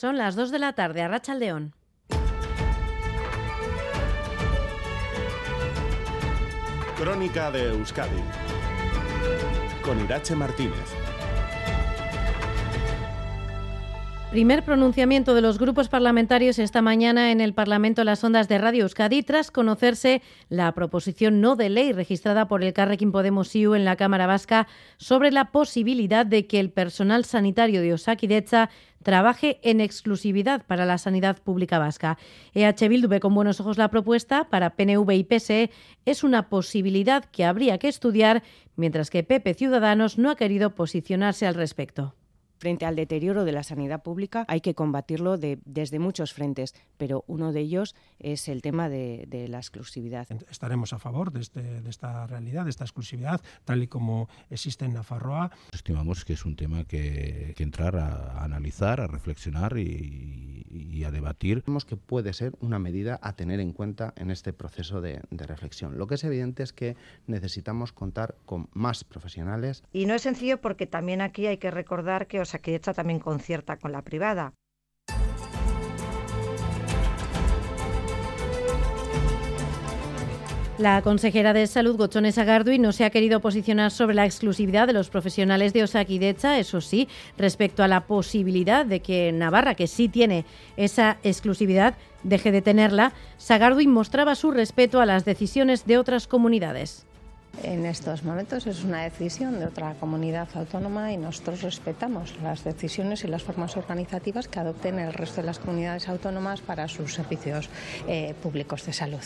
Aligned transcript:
Son 0.00 0.16
las 0.16 0.36
2 0.36 0.52
de 0.52 0.60
la 0.60 0.74
tarde 0.74 1.02
a 1.02 1.08
Rachaldeón. 1.08 1.74
Crónica 6.96 7.50
de 7.50 7.70
Euskadi 7.70 8.22
con 9.82 9.98
Irache 9.98 10.36
Martínez. 10.36 10.97
Primer 14.30 14.62
pronunciamiento 14.62 15.34
de 15.34 15.40
los 15.40 15.58
grupos 15.58 15.88
parlamentarios 15.88 16.58
esta 16.58 16.82
mañana 16.82 17.32
en 17.32 17.40
el 17.40 17.54
Parlamento 17.54 18.04
Las 18.04 18.22
Ondas 18.22 18.46
de 18.46 18.58
Radio 18.58 18.82
Euskadi 18.82 19.22
tras 19.22 19.50
conocerse 19.50 20.20
la 20.50 20.70
proposición 20.72 21.40
no 21.40 21.56
de 21.56 21.70
ley 21.70 21.92
registrada 21.92 22.46
por 22.46 22.62
el 22.62 22.74
Carrequín 22.74 23.10
Podemos 23.10 23.56
IU 23.56 23.74
en 23.74 23.86
la 23.86 23.96
Cámara 23.96 24.26
Vasca 24.26 24.68
sobre 24.98 25.32
la 25.32 25.50
posibilidad 25.50 26.26
de 26.26 26.46
que 26.46 26.60
el 26.60 26.70
personal 26.70 27.24
sanitario 27.24 27.80
de 27.80 27.94
Osakidecha 27.94 28.68
trabaje 29.02 29.60
en 29.62 29.80
exclusividad 29.80 30.66
para 30.66 30.84
la 30.84 30.98
sanidad 30.98 31.38
pública 31.42 31.78
vasca. 31.78 32.18
EH 32.52 32.86
Bildu 32.86 33.08
ve 33.08 33.20
con 33.20 33.34
buenos 33.34 33.60
ojos 33.60 33.78
la 33.78 33.88
propuesta, 33.88 34.50
para 34.50 34.76
PNV 34.76 35.10
y 35.10 35.24
PSE 35.24 35.70
es 36.04 36.22
una 36.22 36.50
posibilidad 36.50 37.24
que 37.24 37.46
habría 37.46 37.78
que 37.78 37.88
estudiar, 37.88 38.42
mientras 38.76 39.08
que 39.08 39.22
PP 39.22 39.54
Ciudadanos 39.54 40.18
no 40.18 40.30
ha 40.30 40.36
querido 40.36 40.74
posicionarse 40.74 41.46
al 41.46 41.54
respecto. 41.54 42.14
Frente 42.58 42.86
al 42.86 42.96
deterioro 42.96 43.44
de 43.44 43.52
la 43.52 43.62
sanidad 43.62 44.02
pública 44.02 44.44
hay 44.48 44.60
que 44.60 44.74
combatirlo 44.74 45.38
de, 45.38 45.60
desde 45.64 45.98
muchos 45.98 46.32
frentes, 46.32 46.74
pero 46.96 47.24
uno 47.28 47.52
de 47.52 47.60
ellos 47.60 47.94
es 48.18 48.48
el 48.48 48.62
tema 48.62 48.88
de, 48.88 49.26
de 49.28 49.46
la 49.46 49.58
exclusividad. 49.58 50.26
Estaremos 50.50 50.92
a 50.92 50.98
favor 50.98 51.32
de, 51.32 51.40
este, 51.40 51.62
de, 51.62 51.88
esta 51.88 52.26
realidad, 52.26 52.64
de 52.64 52.70
esta 52.70 52.84
exclusividad, 52.84 53.40
tal 53.64 53.82
y 53.82 53.86
como 53.86 54.28
existe 54.50 54.84
en 54.84 54.94
Nafarroa. 54.94 55.52
Estimamos 55.72 56.24
que 56.24 56.32
es 56.32 56.44
un 56.44 56.56
tema 56.56 56.84
que, 56.84 57.54
que 57.56 57.62
entrar 57.62 57.96
a, 57.96 58.32
a, 58.32 58.44
analizar, 58.44 59.00
a 59.00 59.06
reflexionar 59.06 59.78
y, 59.78 60.57
y, 60.70 61.04
a 61.04 61.10
debatir. 61.10 61.62
Creemos 61.62 61.84
que 61.84 61.96
puede 61.96 62.32
ser 62.32 62.52
una 62.60 62.78
medida 62.78 63.18
a 63.22 63.34
tener 63.34 63.60
en 63.60 63.72
cuenta 63.72 64.12
en 64.16 64.30
este 64.30 64.52
proceso 64.52 65.00
de, 65.00 65.22
de 65.30 65.46
reflexión. 65.46 65.98
Lo 65.98 66.06
que 66.06 66.16
es 66.16 66.24
evidente 66.24 66.62
es 66.62 66.72
que 66.72 66.96
necesitamos 67.26 67.92
contar 67.92 68.34
con 68.46 68.68
más 68.72 69.04
profesionales. 69.04 69.82
Y 69.92 70.06
no 70.06 70.14
es 70.14 70.22
sencillo 70.22 70.60
porque 70.60 70.86
también 70.86 71.20
aquí 71.20 71.46
hay 71.46 71.58
que 71.58 71.70
recordar 71.70 72.26
que 72.26 72.40
Osakidetza 72.40 72.94
también 72.94 73.20
concierta 73.20 73.76
con 73.76 73.92
la 73.92 74.02
privada. 74.02 74.54
La 80.78 81.02
consejera 81.02 81.52
de 81.52 81.66
Salud, 81.66 81.96
Gochones 81.96 82.38
Agardui, 82.38 82.78
no 82.78 82.92
se 82.92 83.04
ha 83.04 83.10
querido 83.10 83.40
posicionar 83.40 83.90
sobre 83.90 84.14
la 84.14 84.26
exclusividad 84.26 84.86
de 84.86 84.92
los 84.92 85.10
profesionales 85.10 85.72
de 85.72 85.82
Osakidecha, 85.82 86.56
eso 86.56 86.80
sí, 86.80 87.08
respecto 87.36 87.82
a 87.82 87.88
la 87.88 88.06
posibilidad 88.06 88.86
de 88.86 89.00
que 89.00 89.32
Navarra, 89.32 89.74
que 89.74 89.88
sí 89.88 90.08
tiene 90.08 90.44
esa 90.76 91.18
exclusividad, 91.24 91.94
deje 92.22 92.52
de 92.52 92.62
tenerla, 92.62 93.12
Sagardui 93.38 93.88
mostraba 93.88 94.36
su 94.36 94.52
respeto 94.52 95.00
a 95.00 95.06
las 95.06 95.24
decisiones 95.24 95.84
de 95.84 95.98
otras 95.98 96.28
comunidades. 96.28 97.06
En 97.64 97.84
estos 97.84 98.22
momentos 98.22 98.68
es 98.68 98.84
una 98.84 99.02
decisión 99.02 99.58
de 99.58 99.66
otra 99.66 99.94
comunidad 99.94 100.46
autónoma 100.54 101.12
y 101.12 101.16
nosotros 101.16 101.62
respetamos 101.62 102.36
las 102.40 102.62
decisiones 102.62 103.24
y 103.24 103.26
las 103.26 103.42
formas 103.42 103.76
organizativas 103.76 104.46
que 104.46 104.60
adopten 104.60 105.00
el 105.00 105.12
resto 105.12 105.40
de 105.40 105.48
las 105.48 105.58
comunidades 105.58 106.08
autónomas 106.08 106.60
para 106.60 106.86
sus 106.86 107.14
servicios 107.14 107.68
eh, 108.06 108.34
públicos 108.40 108.86
de 108.86 108.92
salud. 108.92 109.24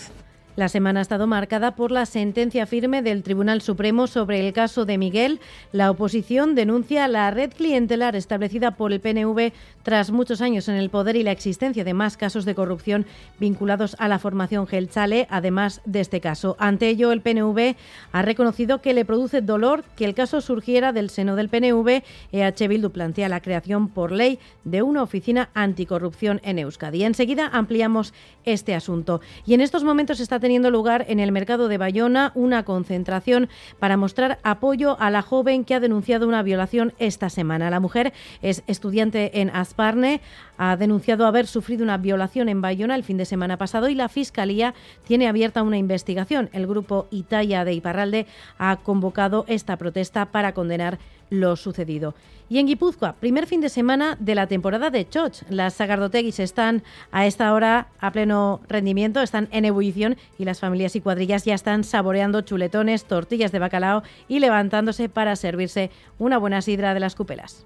La 0.55 0.69
semana 0.69 1.00
ha 1.00 1.03
estado 1.03 1.27
marcada 1.27 1.75
por 1.75 1.91
la 1.91 2.05
sentencia 2.05 2.67
firme 2.67 3.00
del 3.00 3.22
Tribunal 3.22 3.62
Supremo 3.62 4.06
sobre 4.06 4.47
el 4.47 4.53
caso 4.53 4.84
de 4.84 4.98
Miguel. 4.98 5.41
La 5.72 5.91
oposición 5.91 6.55
denuncia 6.55 7.09
la 7.09 7.31
red 7.31 7.55
clientelar 7.55 8.17
establecida 8.17 8.72
por 8.72 8.92
el 8.92 9.00
PNV 9.00 9.55
tras 9.83 10.11
muchos 10.11 10.42
años 10.42 10.69
en 10.69 10.75
el 10.75 10.91
poder 10.91 11.17
y 11.17 11.22
la 11.22 11.33
existencia 11.33 11.84
de 11.84 11.94
más 11.94 12.19
casos 12.19 12.44
de 12.44 12.55
corrupción 12.55 13.06
vinculados 13.41 13.97
a 13.98 14.09
la 14.09 14.19
formación 14.19 14.67
Gelchale, 14.67 15.27
además 15.31 15.81
de 15.86 16.00
este 16.00 16.20
caso. 16.20 16.55
Ante 16.59 16.91
ello, 16.91 17.12
el 17.12 17.22
PNV 17.22 17.75
ha 18.12 18.20
reconocido 18.20 18.82
que 18.82 18.93
le 18.93 19.06
produce 19.06 19.41
dolor 19.41 19.84
que 19.97 20.04
el 20.04 20.15
caso 20.15 20.43
surgiera 20.43 20.93
del 20.93 21.09
seno 21.09 21.34
del 21.34 21.48
PNV. 21.48 22.03
EH 22.31 22.91
plantea 22.91 23.31
la 23.31 23.41
creación 23.41 23.88
por 23.88 24.12
ley 24.12 24.38
de 24.65 24.82
una 24.82 25.03
oficina 25.03 25.48
anticorrupción 25.54 26.43
en 26.44 26.59
Euskadi. 26.59 27.04
Enseguida 27.04 27.48
ampliamos 27.50 28.12
este 28.44 28.75
asunto. 28.75 29.22
Y 29.47 29.54
en 29.54 29.62
estos 29.62 29.82
momentos 29.82 30.21
está 30.21 30.41
teniendo 30.42 30.70
lugar 30.70 31.06
en 31.08 31.20
el 31.20 31.32
mercado 31.32 31.69
de 31.69 31.78
Bayona 31.78 32.32
una 32.34 32.64
concentración 32.64 33.48
para 33.78 33.97
mostrar 33.97 34.38
apoyo 34.42 35.00
a 35.00 35.08
la 35.08 35.22
joven 35.22 35.64
que 35.64 35.75
ha 35.75 35.80
denunciado 35.80 36.28
una 36.28 36.42
violación 36.42 36.92
esta 36.98 37.30
semana. 37.30 37.70
La 37.70 37.80
mujer 37.80 38.12
es 38.42 38.62
estudiante 38.66 39.41
en 39.41 39.48
Asparne, 39.48 40.20
ha 40.58 40.76
denunciado 40.76 41.26
haber 41.26 41.47
sufrido 41.47 41.82
una 41.82 41.97
violación 41.97 42.50
en 42.50 42.60
Bayona 42.60 42.94
el 42.94 43.04
fin 43.04 43.16
de 43.16 43.25
semana 43.25 43.56
pasado 43.56 43.88
y 43.88 43.94
la 43.94 44.10
Fiscalía 44.10 44.75
tiene 45.06 45.28
abierta 45.28 45.62
una 45.62 45.78
investigación. 45.78 46.50
El 46.53 46.66
grupo 46.66 47.06
Italia 47.10 47.64
de 47.64 47.72
Iparralde 47.72 48.26
ha 48.59 48.76
convocado 48.76 49.47
esta 49.48 49.76
protesta 49.76 50.26
para 50.26 50.53
condenar 50.53 50.98
lo 51.32 51.56
sucedido. 51.56 52.15
Y 52.50 52.59
en 52.59 52.66
Guipúzcoa, 52.66 53.15
primer 53.15 53.47
fin 53.47 53.62
de 53.62 53.70
semana 53.70 54.16
de 54.20 54.34
la 54.34 54.47
temporada 54.47 54.91
de 54.91 55.09
Choch. 55.09 55.43
Las 55.48 55.72
sagardoteguis 55.75 56.38
están 56.38 56.82
a 57.10 57.26
esta 57.26 57.54
hora 57.54 57.88
a 57.98 58.12
pleno 58.12 58.60
rendimiento, 58.69 59.22
están 59.22 59.48
en 59.53 59.65
ebullición 59.65 60.19
y 60.38 60.44
las 60.44 60.60
familias 60.60 60.94
y 60.94 61.00
cuadrillas 61.00 61.47
ya 61.47 61.54
están 61.54 61.84
saboreando 61.84 62.42
chuletones, 62.42 63.06
tortillas 63.06 63.53
de 63.53 63.59
bacalao 63.59 64.03
y 64.28 64.41
levantándose 64.41 65.09
para 65.09 65.34
servirse 65.34 65.91
una 66.19 66.37
buena 66.37 66.60
sidra 66.60 66.92
de 66.92 67.00
las 67.00 67.15
cupelas. 67.15 67.65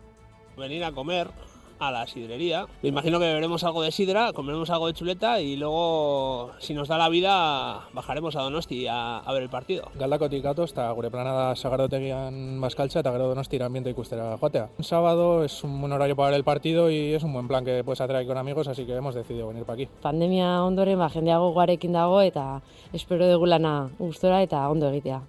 Venir 0.57 0.85
a 0.85 0.93
comer 0.93 1.29
a 1.79 1.91
la 1.91 2.07
sidrería. 2.07 2.67
Me 2.83 2.89
imagino 2.89 3.19
que 3.19 3.27
beberemos 3.27 3.65
algo 3.65 3.83
de 3.83 3.91
sidra, 3.91 4.33
comeremos 4.33 4.71
algo 4.71 4.87
de 4.87 4.95
chuleta 4.95 5.41
y 5.41 5.57
luego, 5.57 6.53
si 6.59 6.75
nos 6.75 6.89
da 6.89 6.99
la 6.99 7.09
vida, 7.09 7.89
bajaremos 7.93 8.37
a 8.37 8.43
Donosti 8.43 8.87
a, 8.87 9.19
a 9.19 9.33
ver 9.33 9.43
el 9.43 9.49
partido. 9.49 9.91
Galdakotik 9.95 10.43
gatoz 10.43 10.73
eta 10.73 10.91
gure 10.93 11.11
planada 11.11 11.55
sagardotegian 11.57 12.61
Baskaltza 12.61 13.01
eta 13.01 13.13
gero 13.13 13.29
Donosti 13.29 13.61
ambiente 13.61 13.91
ikustera 13.91 14.37
joatea. 14.39 14.69
Un 14.79 14.85
sábado 14.85 15.45
es 15.45 15.63
un 15.65 15.81
buen 15.81 15.93
horario 15.93 16.17
para 16.17 16.31
ver 16.31 16.39
el 16.39 16.45
partido 16.45 16.91
y 16.91 17.15
es 17.15 17.23
un 17.23 17.33
buen 17.33 17.49
plan 17.49 17.65
que 17.65 17.83
puedes 17.85 18.01
atraer 18.01 18.27
con 18.27 18.39
amigos, 18.39 18.69
así 18.69 18.85
que 18.85 18.95
hemos 18.95 19.15
decidido 19.15 19.49
venir 19.49 19.65
para 19.65 19.75
aquí. 19.75 19.89
Pandemia 20.03 20.63
ondoren 20.65 20.99
ba, 20.99 21.09
jendeago 21.11 21.53
guarekin 21.53 21.93
dago 21.93 22.21
eta 22.21 22.63
espero 22.93 23.29
dugu 23.29 23.47
lana 23.47 23.91
gustora 23.99 24.43
eta 24.43 24.69
ondo 24.69 24.89
egitea. 24.89 25.23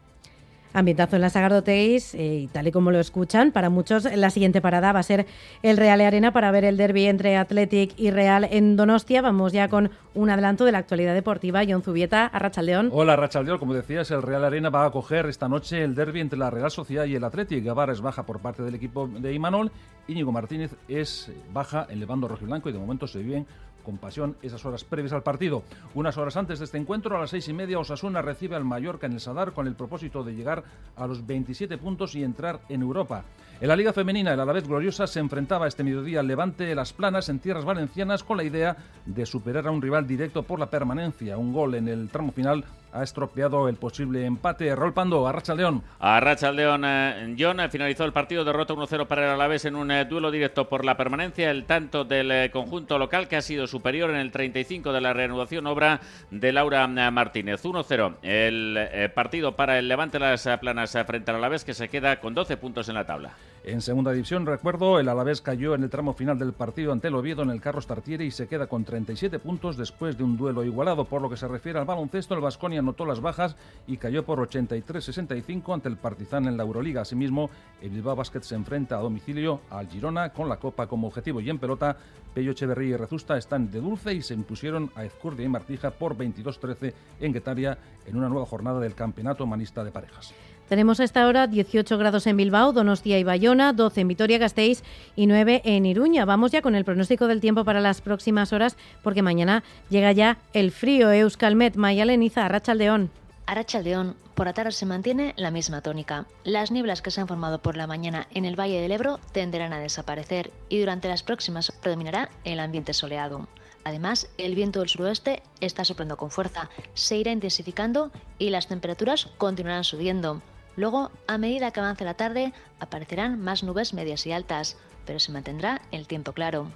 Ambientazo 0.77 1.15
en 1.15 1.23
la 1.23 1.31
Sagardoteis 1.31 2.13
eh, 2.13 2.41
y 2.43 2.47
tal 2.47 2.67
y 2.67 2.71
como 2.71 2.91
lo 2.91 2.99
escuchan, 2.99 3.51
para 3.51 3.71
muchos 3.71 4.03
la 4.03 4.29
siguiente 4.29 4.61
parada 4.61 4.91
va 4.91 4.99
a 4.99 5.03
ser 5.03 5.25
el 5.63 5.75
Real 5.75 5.99
Arena 6.01 6.31
para 6.31 6.51
ver 6.51 6.65
el 6.65 6.77
derby 6.77 7.05
entre 7.05 7.35
Athletic 7.35 7.93
y 7.97 8.11
Real 8.11 8.47
en 8.51 8.75
Donostia. 8.75 9.23
Vamos 9.23 9.53
ya 9.53 9.69
con 9.69 9.89
un 10.13 10.29
adelanto 10.29 10.65
de 10.65 10.71
la 10.71 10.77
actualidad 10.77 11.15
deportiva. 11.15 11.61
John 11.67 11.81
Zubieta, 11.81 12.27
a 12.27 12.37
Rachaldeón. 12.37 12.89
Hola 12.93 13.15
Rachaldeón, 13.15 13.57
como 13.57 13.73
decías, 13.73 14.11
el 14.11 14.21
Real 14.21 14.45
Arena 14.45 14.69
va 14.69 14.83
a 14.83 14.87
acoger 14.87 15.25
esta 15.25 15.47
noche 15.47 15.83
el 15.83 15.95
derby 15.95 16.19
entre 16.19 16.37
la 16.37 16.51
Real 16.51 16.69
Sociedad 16.69 17.05
y 17.05 17.15
el 17.15 17.23
Athletic. 17.23 17.65
Gavar 17.65 17.89
es 17.89 18.01
baja 18.01 18.23
por 18.27 18.39
parte 18.39 18.61
del 18.61 18.75
equipo 18.75 19.07
de 19.07 19.33
Imanol, 19.33 19.71
Íñigo 20.07 20.31
Martínez 20.31 20.75
es 20.87 21.31
baja 21.53 21.87
en 21.89 21.99
Levando 21.99 22.27
Rojiblanco 22.27 22.69
y 22.69 22.73
de 22.73 22.79
momento 22.79 23.07
se 23.07 23.19
viven 23.19 23.45
con 23.87 23.97
pasión 23.97 24.35
esas 24.41 24.65
horas 24.65 24.83
previas 24.83 25.13
al 25.13 25.23
partido. 25.23 25.63
Unas 25.95 26.17
horas 26.17 26.35
antes 26.35 26.59
de 26.59 26.65
este 26.65 26.77
encuentro, 26.77 27.15
a 27.15 27.21
las 27.21 27.29
seis 27.29 27.47
y 27.47 27.53
media, 27.53 27.79
Osasuna 27.79 28.21
recibe 28.21 28.57
al 28.57 28.65
Mallorca 28.65 29.07
en 29.07 29.13
el 29.13 29.21
Sadar 29.21 29.53
con 29.53 29.65
el 29.65 29.75
propósito 29.75 30.25
de 30.25 30.35
llegar 30.35 30.61
a 30.97 31.07
los 31.07 31.25
27 31.25 31.77
puntos 31.77 32.13
y 32.13 32.21
entrar 32.21 32.59
en 32.67 32.81
Europa. 32.81 33.23
En 33.61 33.69
la 33.69 33.77
Liga 33.77 33.93
Femenina, 33.93 34.33
el 34.33 34.39
Alavés 34.41 34.67
Gloriosa 34.67 35.07
se 35.07 35.21
enfrentaba 35.21 35.69
este 35.69 35.85
mediodía 35.85 36.19
al 36.19 36.27
Levante 36.27 36.75
Las 36.75 36.91
Planas 36.91 37.29
en 37.29 37.39
tierras 37.39 37.63
valencianas 37.63 38.25
con 38.25 38.35
la 38.35 38.43
idea 38.43 38.75
de 39.05 39.25
superar 39.25 39.67
a 39.67 39.71
un 39.71 39.81
rival 39.81 40.05
directo 40.05 40.43
por 40.43 40.59
la 40.59 40.69
permanencia. 40.69 41.37
Un 41.37 41.53
gol 41.53 41.75
en 41.75 41.87
el 41.87 42.09
tramo 42.09 42.33
final 42.33 42.65
ha 42.91 43.03
estropeado 43.03 43.69
el 43.69 43.75
posible 43.75 44.25
empate. 44.25 44.75
Rol 44.75 44.93
Pando, 44.93 45.27
Arracha 45.27 45.55
León. 45.55 45.83
Arracha 45.99 46.51
León, 46.51 46.83
eh, 46.85 47.35
John, 47.37 47.59
eh, 47.59 47.69
finalizó 47.69 48.05
el 48.05 48.13
partido, 48.13 48.43
derrota 48.43 48.73
1-0 48.73 49.07
para 49.07 49.25
el 49.25 49.31
Alavés 49.31 49.65
en 49.65 49.75
un 49.75 49.91
eh, 49.91 50.05
duelo 50.05 50.31
directo 50.31 50.67
por 50.69 50.85
la 50.85 50.97
permanencia. 50.97 51.51
El 51.51 51.65
tanto 51.65 52.03
del 52.03 52.31
eh, 52.31 52.51
conjunto 52.51 52.97
local 52.97 53.27
que 53.27 53.35
ha 53.35 53.41
sido 53.41 53.67
superior 53.67 54.09
en 54.09 54.17
el 54.17 54.31
35 54.31 54.91
de 54.93 55.01
la 55.01 55.13
reanudación, 55.13 55.67
obra 55.67 56.01
de 56.31 56.51
Laura 56.51 56.87
Martínez. 56.87 57.63
1-0 57.63 58.15
el 58.21 59.11
partido 59.11 59.55
para 59.55 59.79
el 59.79 59.87
Levante 59.87 60.19
Las 60.19 60.47
Planas 60.59 60.97
frente 61.05 61.31
al 61.31 61.37
Alavés 61.37 61.63
que 61.65 61.73
se 61.73 61.89
queda 61.89 62.19
con 62.19 62.33
12 62.33 62.57
puntos 62.57 62.89
en 62.89 62.95
la 62.95 63.05
tabla. 63.05 63.33
En 63.67 63.81
segunda 63.81 64.13
división, 64.13 64.45
recuerdo, 64.45 64.97
el 64.97 65.09
Alavés 65.09 65.41
cayó 65.41 65.75
en 65.75 65.83
el 65.83 65.89
tramo 65.89 66.13
final 66.13 66.39
del 66.39 66.53
partido 66.53 66.93
ante 66.93 67.09
el 67.09 67.15
Oviedo 67.15 67.43
en 67.43 67.49
el 67.49 67.59
Carros 67.59 67.85
Tartiere 67.85 68.23
y 68.23 68.31
se 68.31 68.47
queda 68.47 68.67
con 68.67 68.85
37 68.85 69.39
puntos 69.39 69.75
después 69.75 70.17
de 70.17 70.23
un 70.23 70.37
duelo 70.37 70.63
igualado. 70.63 71.03
Por 71.03 71.21
lo 71.21 71.29
que 71.29 71.35
se 71.35 71.49
refiere 71.49 71.77
al 71.77 71.83
baloncesto, 71.83 72.33
el 72.33 72.39
Vasconia 72.39 72.79
anotó 72.79 73.05
las 73.05 73.19
bajas 73.19 73.57
y 73.85 73.97
cayó 73.97 74.23
por 74.23 74.39
83-65 74.39 75.73
ante 75.73 75.89
el 75.89 75.97
Partizan 75.97 76.47
en 76.47 76.55
la 76.55 76.63
Euroliga. 76.63 77.01
Asimismo, 77.01 77.49
el 77.81 77.89
Bilbao 77.89 78.15
Basket 78.15 78.39
se 78.39 78.55
enfrenta 78.55 78.95
a 78.95 79.01
domicilio 79.01 79.59
al 79.69 79.89
Girona 79.89 80.29
con 80.29 80.47
la 80.47 80.55
Copa 80.55 80.87
como 80.87 81.07
objetivo. 81.07 81.41
Y 81.41 81.49
en 81.49 81.59
pelota, 81.59 81.97
Pello 82.33 82.51
Echeverría 82.51 82.95
y 82.95 82.97
Rezusta 82.97 83.37
están 83.37 83.69
de 83.69 83.81
dulce 83.81 84.13
y 84.13 84.21
se 84.21 84.33
impusieron 84.33 84.91
a 84.95 85.03
Ezcurdia 85.03 85.45
y 85.45 85.49
Martija 85.49 85.91
por 85.91 86.15
22-13 86.15 86.93
en 87.19 87.33
Guetaria 87.33 87.77
en 88.05 88.15
una 88.15 88.29
nueva 88.29 88.45
jornada 88.45 88.79
del 88.79 88.95
Campeonato 88.95 89.45
Manista 89.45 89.83
de 89.83 89.91
Parejas. 89.91 90.33
Tenemos 90.69 90.99
a 90.99 91.05
esta 91.05 91.25
hora 91.27 91.47
18 91.47 91.97
grados 91.97 92.27
en 92.27 92.35
Bilbao, 92.35 92.73
Donostia 92.73 93.17
y 93.17 93.23
Bayona, 93.23 93.71
12 93.71 94.01
en 94.01 94.07
Vitoria-Gasteiz 94.09 94.83
y 95.15 95.27
9 95.27 95.61
en 95.63 95.85
Iruña. 95.85 96.25
Vamos 96.25 96.51
ya 96.51 96.61
con 96.61 96.75
el 96.75 96.83
pronóstico 96.83 97.27
del 97.27 97.39
tiempo 97.39 97.63
para 97.63 97.79
las 97.79 98.01
próximas 98.01 98.51
horas 98.51 98.75
porque 99.01 99.21
mañana 99.21 99.63
llega 99.89 100.11
ya 100.11 100.39
el 100.51 100.71
frío. 100.71 101.09
Euskalmet, 101.11 101.77
Mayaleniza, 101.77 102.45
Arrachaldeón. 102.45 103.11
Arrachaldeón, 103.45 104.17
por 104.35 104.45
la 104.45 104.71
se 104.71 104.85
mantiene 104.85 105.33
la 105.37 105.51
misma 105.51 105.81
tónica. 105.81 106.25
Las 106.43 106.69
nieblas 106.69 107.01
que 107.01 107.11
se 107.11 107.21
han 107.21 107.29
formado 107.29 107.59
por 107.59 107.77
la 107.77 107.87
mañana 107.87 108.27
en 108.33 108.43
el 108.43 108.59
Valle 108.59 108.81
del 108.81 108.91
Ebro 108.91 109.21
tenderán 109.31 109.71
a 109.71 109.79
desaparecer 109.79 110.51
y 110.67 110.79
durante 110.79 111.07
las 111.07 111.23
próximas 111.23 111.71
predominará 111.81 112.29
el 112.43 112.59
ambiente 112.59 112.93
soleado. 112.93 113.47
Además, 113.85 114.27
el 114.37 114.53
viento 114.53 114.81
del 114.81 114.89
suroeste 114.89 115.43
está 115.61 115.85
soplando 115.85 116.17
con 116.17 116.29
fuerza, 116.29 116.69
se 116.93 117.15
irá 117.15 117.31
intensificando 117.31 118.11
y 118.37 118.49
las 118.49 118.67
temperaturas 118.67 119.29
continuarán 119.37 119.85
subiendo. 119.85 120.41
Luego, 120.77 121.11
a 121.25 121.37
medida 121.37 121.71
que 121.71 121.79
avance 121.79 122.05
la 122.05 122.13
tarde, 122.13 122.53
aparecerán 122.79 123.41
más 123.41 123.63
nubes 123.63 123.93
medias 123.93 124.25
y 124.27 124.31
altas, 124.31 124.77
pero 125.05 125.19
se 125.19 125.31
mantendrá 125.31 125.81
el 125.91 126.07
tiempo 126.07 126.33
claro. 126.33 126.67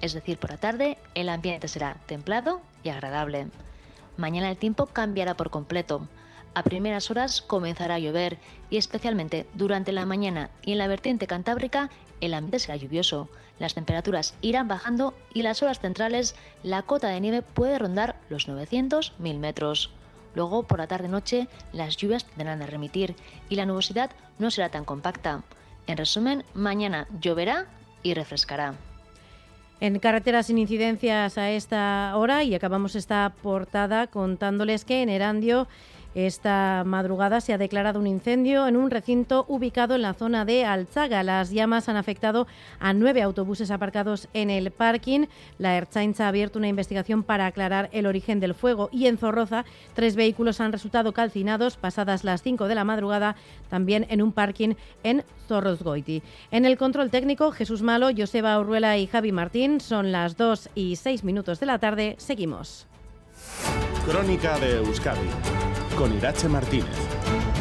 Es 0.00 0.12
decir, 0.12 0.38
por 0.38 0.50
la 0.50 0.56
tarde 0.56 0.98
el 1.14 1.28
ambiente 1.28 1.68
será 1.68 1.96
templado 2.06 2.60
y 2.82 2.88
agradable. 2.88 3.46
Mañana 4.16 4.50
el 4.50 4.56
tiempo 4.56 4.86
cambiará 4.86 5.36
por 5.36 5.50
completo. 5.50 6.08
A 6.54 6.62
primeras 6.64 7.10
horas 7.10 7.42
comenzará 7.42 7.94
a 7.94 7.98
llover 8.00 8.38
y 8.70 8.76
especialmente 8.76 9.46
durante 9.54 9.92
la 9.92 10.04
mañana 10.04 10.50
y 10.64 10.72
en 10.72 10.78
la 10.78 10.88
vertiente 10.88 11.26
cantábrica 11.26 11.90
el 12.20 12.34
ambiente 12.34 12.58
será 12.58 12.76
lluvioso. 12.76 13.28
Las 13.60 13.74
temperaturas 13.74 14.34
irán 14.40 14.66
bajando 14.66 15.14
y 15.32 15.42
las 15.42 15.62
horas 15.62 15.78
centrales 15.78 16.34
la 16.64 16.82
cota 16.82 17.08
de 17.08 17.20
nieve 17.20 17.42
puede 17.42 17.78
rondar 17.78 18.16
los 18.28 18.48
900-1000 18.48 19.38
metros. 19.38 19.90
Luego, 20.34 20.64
por 20.64 20.78
la 20.78 20.86
tarde-noche, 20.86 21.48
las 21.72 21.96
lluvias 21.96 22.24
tendrán 22.24 22.62
a 22.62 22.66
remitir 22.66 23.14
y 23.48 23.56
la 23.56 23.66
nubosidad 23.66 24.10
no 24.38 24.50
será 24.50 24.68
tan 24.68 24.84
compacta. 24.84 25.42
En 25.86 25.96
resumen, 25.96 26.44
mañana 26.54 27.06
lloverá 27.20 27.66
y 28.02 28.14
refrescará. 28.14 28.74
En 29.80 29.98
carreteras 29.98 30.46
sin 30.46 30.58
incidencias 30.58 31.36
a 31.36 31.50
esta 31.50 32.12
hora 32.16 32.42
y 32.42 32.54
acabamos 32.54 32.94
esta 32.94 33.34
portada 33.42 34.06
contándoles 34.06 34.84
que 34.84 35.02
en 35.02 35.08
Erandio 35.08 35.66
esta 36.14 36.84
madrugada 36.86 37.40
se 37.40 37.52
ha 37.52 37.58
declarado 37.58 37.98
un 37.98 38.06
incendio 38.06 38.68
en 38.68 38.76
un 38.76 38.90
recinto 38.90 39.44
ubicado 39.48 39.96
en 39.96 40.02
la 40.02 40.14
zona 40.14 40.44
de 40.44 40.64
Alzaga. 40.64 41.22
Las 41.24 41.50
llamas 41.50 41.88
han 41.88 41.96
afectado 41.96 42.46
a 42.78 42.92
nueve 42.92 43.20
autobuses 43.22 43.72
aparcados 43.72 44.28
en 44.32 44.48
el 44.48 44.70
parking. 44.70 45.26
La 45.58 45.76
Erchaincha 45.76 46.26
ha 46.26 46.28
abierto 46.28 46.58
una 46.58 46.68
investigación 46.68 47.24
para 47.24 47.46
aclarar 47.46 47.88
el 47.92 48.06
origen 48.06 48.38
del 48.38 48.54
fuego 48.54 48.88
y 48.92 49.06
en 49.06 49.18
Zorroza 49.18 49.64
tres 49.94 50.14
vehículos 50.14 50.60
han 50.60 50.72
resultado 50.72 51.12
calcinados 51.12 51.76
pasadas 51.76 52.22
las 52.22 52.42
5 52.42 52.68
de 52.68 52.74
la 52.74 52.84
madrugada 52.84 53.36
también 53.68 54.06
en 54.08 54.22
un 54.22 54.32
parking 54.32 54.74
en 55.02 55.24
Zorrozgoiti. 55.48 56.22
En 56.50 56.64
el 56.64 56.78
control 56.78 57.10
técnico, 57.10 57.50
Jesús 57.50 57.82
Malo, 57.82 58.10
Joseba 58.16 58.58
Urruela 58.60 58.96
y 58.98 59.06
Javi 59.06 59.32
Martín. 59.32 59.80
Son 59.80 60.12
las 60.12 60.36
2 60.36 60.70
y 60.74 60.96
6 60.96 61.24
minutos 61.24 61.58
de 61.58 61.66
la 61.66 61.78
tarde. 61.78 62.14
Seguimos. 62.18 62.86
Crónica 64.06 64.58
de 64.58 64.76
Euskadi 64.76 65.63
con 65.94 66.12
Irache 66.12 66.48
Martínez. 66.48 67.53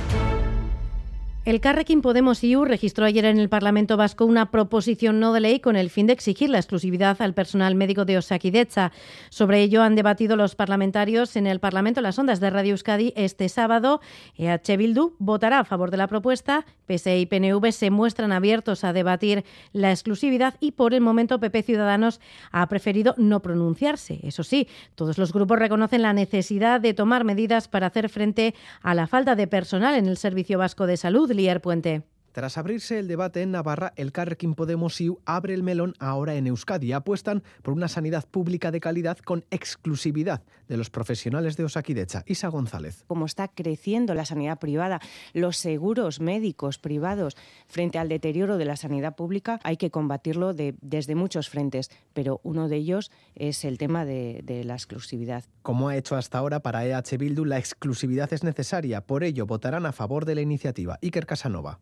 El 1.45 1.59
Carrequín 1.59 2.01
Podemos 2.01 2.41
IU 2.41 2.63
registró 2.63 3.03
ayer 3.03 3.25
en 3.25 3.37
el 3.37 3.49
Parlamento 3.49 3.97
Vasco 3.97 4.25
una 4.25 4.49
proposición 4.49 5.19
no 5.19 5.33
de 5.33 5.41
ley 5.41 5.59
con 5.59 5.75
el 5.75 5.89
fin 5.89 6.07
de 6.07 6.13
exigir 6.13 6.49
la 6.49 6.57
exclusividad 6.57 7.21
al 7.21 7.33
personal 7.33 7.75
médico 7.75 8.05
de 8.05 8.17
Osakidecha. 8.17 8.93
Sobre 9.29 9.61
ello 9.61 9.83
han 9.83 9.95
debatido 9.95 10.37
los 10.37 10.55
parlamentarios 10.55 11.35
en 11.35 11.45
el 11.45 11.59
Parlamento 11.59 11.99
las 11.99 12.17
ondas 12.17 12.39
de 12.39 12.49
Radio 12.49 12.71
Euskadi 12.71 13.11
este 13.17 13.49
sábado. 13.49 13.99
EH 14.37 14.77
Bildu 14.77 15.15
votará 15.19 15.59
a 15.59 15.65
favor 15.65 15.91
de 15.91 15.97
la 15.97 16.07
propuesta. 16.07 16.65
PSE 16.87 17.19
y 17.19 17.25
PNV 17.25 17.73
se 17.73 17.91
muestran 17.91 18.31
abiertos 18.31 18.85
a 18.85 18.93
debatir 18.93 19.43
la 19.73 19.91
exclusividad 19.91 20.55
y 20.61 20.71
por 20.71 20.93
el 20.93 21.01
momento 21.01 21.41
PP 21.41 21.63
Ciudadanos 21.63 22.21
ha 22.53 22.65
preferido 22.69 23.15
no 23.17 23.41
pronunciarse. 23.41 24.21
Eso 24.23 24.43
sí, 24.43 24.69
todos 24.95 25.17
los 25.17 25.33
grupos 25.33 25.59
reconocen 25.59 26.03
la 26.03 26.13
necesidad 26.13 26.79
de 26.79 26.93
tomar 26.93 27.25
medidas 27.25 27.67
para 27.67 27.87
hacer 27.87 28.07
frente 28.07 28.55
a 28.81 28.95
la 28.95 29.07
falta 29.07 29.35
de 29.35 29.47
personal 29.47 29.95
en 29.95 30.05
el 30.05 30.15
Servicio 30.15 30.57
Vasco 30.57 30.87
de 30.87 30.95
Salud 30.95 31.32
Lier 31.33 31.61
Puente. 31.61 32.03
Tras 32.33 32.57
abrirse 32.57 32.97
el 32.97 33.07
debate 33.07 33.43
en 33.43 33.51
Navarra, 33.51 33.93
el 33.95 34.11
Carrequín 34.11 34.55
Podemos 34.55 34.99
IU 34.99 35.19
abre 35.23 35.53
el 35.53 35.61
melón 35.61 35.93
ahora 35.99 36.33
en 36.33 36.47
Euskadi. 36.47 36.91
Apuestan 36.91 37.43
por 37.61 37.75
una 37.75 37.87
sanidad 37.87 38.25
pública 38.27 38.71
de 38.71 38.79
calidad 38.79 39.19
con 39.19 39.45
exclusividad 39.51 40.41
de 40.67 40.75
los 40.75 40.89
profesionales 40.89 41.57
de 41.57 41.65
Osakidecha. 41.65 42.23
Isa 42.25 42.47
González. 42.47 43.03
Como 43.05 43.27
está 43.27 43.49
creciendo 43.49 44.15
la 44.15 44.25
sanidad 44.25 44.57
privada, 44.57 44.99
los 45.33 45.57
seguros 45.57 46.21
médicos 46.21 46.79
privados 46.79 47.37
frente 47.67 47.99
al 47.99 48.09
deterioro 48.09 48.57
de 48.57 48.65
la 48.65 48.77
sanidad 48.77 49.15
pública, 49.15 49.59
hay 49.63 49.77
que 49.77 49.91
combatirlo 49.91 50.55
de, 50.55 50.73
desde 50.81 51.13
muchos 51.13 51.49
frentes, 51.49 51.91
pero 52.13 52.41
uno 52.41 52.67
de 52.67 52.77
ellos 52.77 53.11
es 53.35 53.63
el 53.63 53.77
tema 53.77 54.05
de, 54.05 54.41
de 54.43 54.63
la 54.63 54.73
exclusividad. 54.73 55.43
Como 55.61 55.89
ha 55.89 55.97
hecho 55.97 56.15
hasta 56.15 56.39
ahora 56.39 56.61
para 56.61 56.83
EH 56.83 57.15
Bildu, 57.15 57.45
la 57.45 57.59
exclusividad 57.59 58.33
es 58.33 58.43
necesaria. 58.43 59.01
Por 59.01 59.23
ello, 59.23 59.45
votarán 59.45 59.85
a 59.85 59.91
favor 59.91 60.25
de 60.25 60.33
la 60.33 60.41
iniciativa. 60.41 60.97
Iker 61.03 61.27
Casanova 61.27 61.79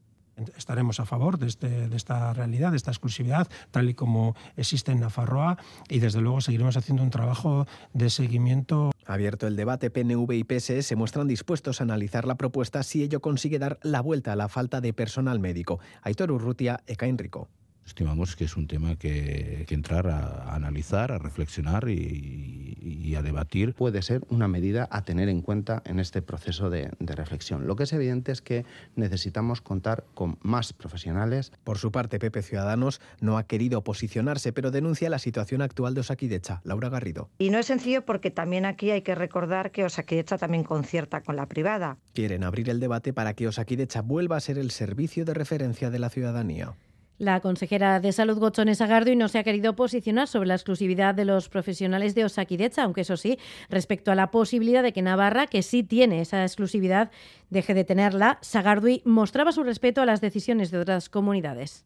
estaremos 0.57 0.99
a 0.99 1.05
favor 1.05 1.37
de, 1.37 1.47
este, 1.47 1.87
de, 1.87 1.95
esta 1.95 2.33
realidad, 2.33 2.71
de 2.71 2.77
esta 2.77 2.91
exclusividad, 2.91 3.47
tal 3.71 3.89
y 3.89 3.93
como 3.93 4.35
existe 4.57 4.91
en 4.91 4.99
Nafarroa, 4.99 5.57
y 5.89 5.99
desde 5.99 6.21
luego 6.21 6.41
seguiremos 6.41 6.77
haciendo 6.77 7.03
un 7.03 7.09
trabajo 7.09 7.67
de 7.93 8.09
seguimiento. 8.09 8.91
Abierto 9.05 9.47
el 9.47 9.55
debate, 9.55 9.89
PNV 9.89 10.31
y 10.33 10.43
PSE 10.43 10.83
se 10.83 10.95
muestran 10.95 11.27
dispuestos 11.27 11.81
a 11.81 11.83
analizar 11.83 12.25
la 12.25 12.35
propuesta 12.35 12.83
si 12.83 13.03
ello 13.03 13.19
consigue 13.19 13.59
dar 13.59 13.79
la 13.83 14.01
vuelta 14.01 14.33
a 14.33 14.35
la 14.35 14.47
falta 14.47 14.81
de 14.81 14.93
personal 14.93 15.39
médico. 15.39 15.79
Aitor 16.01 16.31
Urrutia, 16.31 16.81
Eka 16.87 17.07
Enrico. 17.07 17.49
Estimamos 17.85 18.35
que 18.35 18.45
es 18.45 18.55
un 18.55 18.67
tema 18.67 18.95
que, 18.95 19.65
que 19.67 19.73
entrar 19.73 20.07
a, 20.07 20.19
a, 20.19 20.55
analizar, 20.55 21.11
a 21.11 21.17
reflexionar 21.17 21.89
y, 21.89 22.77
y, 22.81 23.15
a 23.15 23.21
debatir. 23.21 23.73
Puede 23.73 24.01
ser 24.01 24.21
una 24.29 24.47
medida 24.47 24.87
a 24.91 25.03
tener 25.03 25.29
en 25.29 25.41
cuenta 25.41 25.81
en 25.85 25.99
este 25.99 26.21
proceso 26.21 26.69
de, 26.69 26.91
de, 26.99 27.15
reflexión. 27.15 27.67
Lo 27.67 27.75
que 27.75 27.83
es 27.83 27.93
evidente 27.93 28.31
es 28.31 28.41
que 28.41 28.65
necesitamos 28.95 29.61
contar 29.61 30.05
con 30.13 30.37
más 30.41 30.73
profesionales. 30.73 31.51
Por 31.63 31.77
su 31.77 31.91
parte, 31.91 32.19
Pepe 32.19 32.41
Ciudadanos 32.41 33.01
no 33.19 33.37
ha 33.37 33.43
querido 33.43 33.83
posicionarse, 33.83 34.53
pero 34.53 34.71
denuncia 34.71 35.09
la 35.09 35.19
situación 35.19 35.61
actual 35.61 35.93
de 35.93 36.01
Osakidecha. 36.01 36.61
Laura 36.63 36.89
Garrido. 36.89 37.29
Y 37.39 37.49
no 37.49 37.59
es 37.59 37.65
sencillo 37.65 38.05
porque 38.05 38.31
también 38.31 38.65
aquí 38.65 38.91
hay 38.91 39.01
que 39.01 39.15
recordar 39.15 39.71
que 39.71 39.83
Osakidecha 39.83 40.37
también 40.37 40.63
concierta 40.63 41.21
con 41.21 41.35
la 41.35 41.47
privada. 41.47 41.97
Quieren 42.13 42.43
abrir 42.43 42.69
el 42.69 42.79
debate 42.79 43.13
para 43.13 43.33
que 43.33 43.47
Osakidecha 43.47 44.01
vuelva 44.01 44.37
a 44.37 44.39
ser 44.39 44.57
el 44.57 44.71
servicio 44.71 45.25
de 45.25 45.33
referencia 45.33 45.89
de 45.89 45.99
la 45.99 46.09
ciudadanía. 46.09 46.73
La 47.21 47.39
consejera 47.39 47.99
de 47.99 48.13
Salud, 48.13 48.39
Gochones 48.39 48.81
Agardo, 48.81 49.11
y 49.11 49.15
no 49.15 49.27
se 49.27 49.37
ha 49.37 49.43
querido 49.43 49.75
posicionar 49.75 50.27
sobre 50.27 50.47
la 50.47 50.55
exclusividad 50.55 51.13
de 51.13 51.23
los 51.23 51.49
profesionales 51.49 52.15
de 52.15 52.25
Osakidecha, 52.25 52.81
aunque 52.81 53.01
eso 53.01 53.15
sí, 53.15 53.37
respecto 53.69 54.11
a 54.11 54.15
la 54.15 54.31
posibilidad 54.31 54.81
de 54.81 54.91
que 54.91 55.03
Navarra, 55.03 55.45
que 55.45 55.61
sí 55.61 55.83
tiene 55.83 56.21
esa 56.21 56.41
exclusividad, 56.41 57.11
deje 57.51 57.75
de 57.75 57.83
tenerla, 57.83 58.39
Sagardui 58.41 59.03
mostraba 59.05 59.51
su 59.51 59.61
respeto 59.61 60.01
a 60.01 60.07
las 60.07 60.19
decisiones 60.19 60.71
de 60.71 60.79
otras 60.79 61.09
comunidades. 61.09 61.85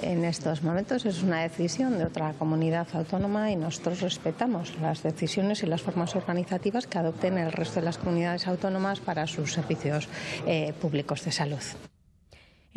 En 0.00 0.24
estos 0.24 0.62
momentos 0.62 1.06
es 1.06 1.24
una 1.24 1.42
decisión 1.42 1.98
de 1.98 2.04
otra 2.04 2.34
comunidad 2.34 2.86
autónoma 2.92 3.50
y 3.50 3.56
nosotros 3.56 4.00
respetamos 4.00 4.78
las 4.80 5.02
decisiones 5.02 5.64
y 5.64 5.66
las 5.66 5.82
formas 5.82 6.14
organizativas 6.14 6.86
que 6.86 6.98
adopten 6.98 7.36
el 7.36 7.50
resto 7.50 7.80
de 7.80 7.86
las 7.86 7.98
comunidades 7.98 8.46
autónomas 8.46 9.00
para 9.00 9.26
sus 9.26 9.54
servicios 9.54 10.08
eh, 10.46 10.72
públicos 10.80 11.24
de 11.24 11.32
salud. 11.32 11.62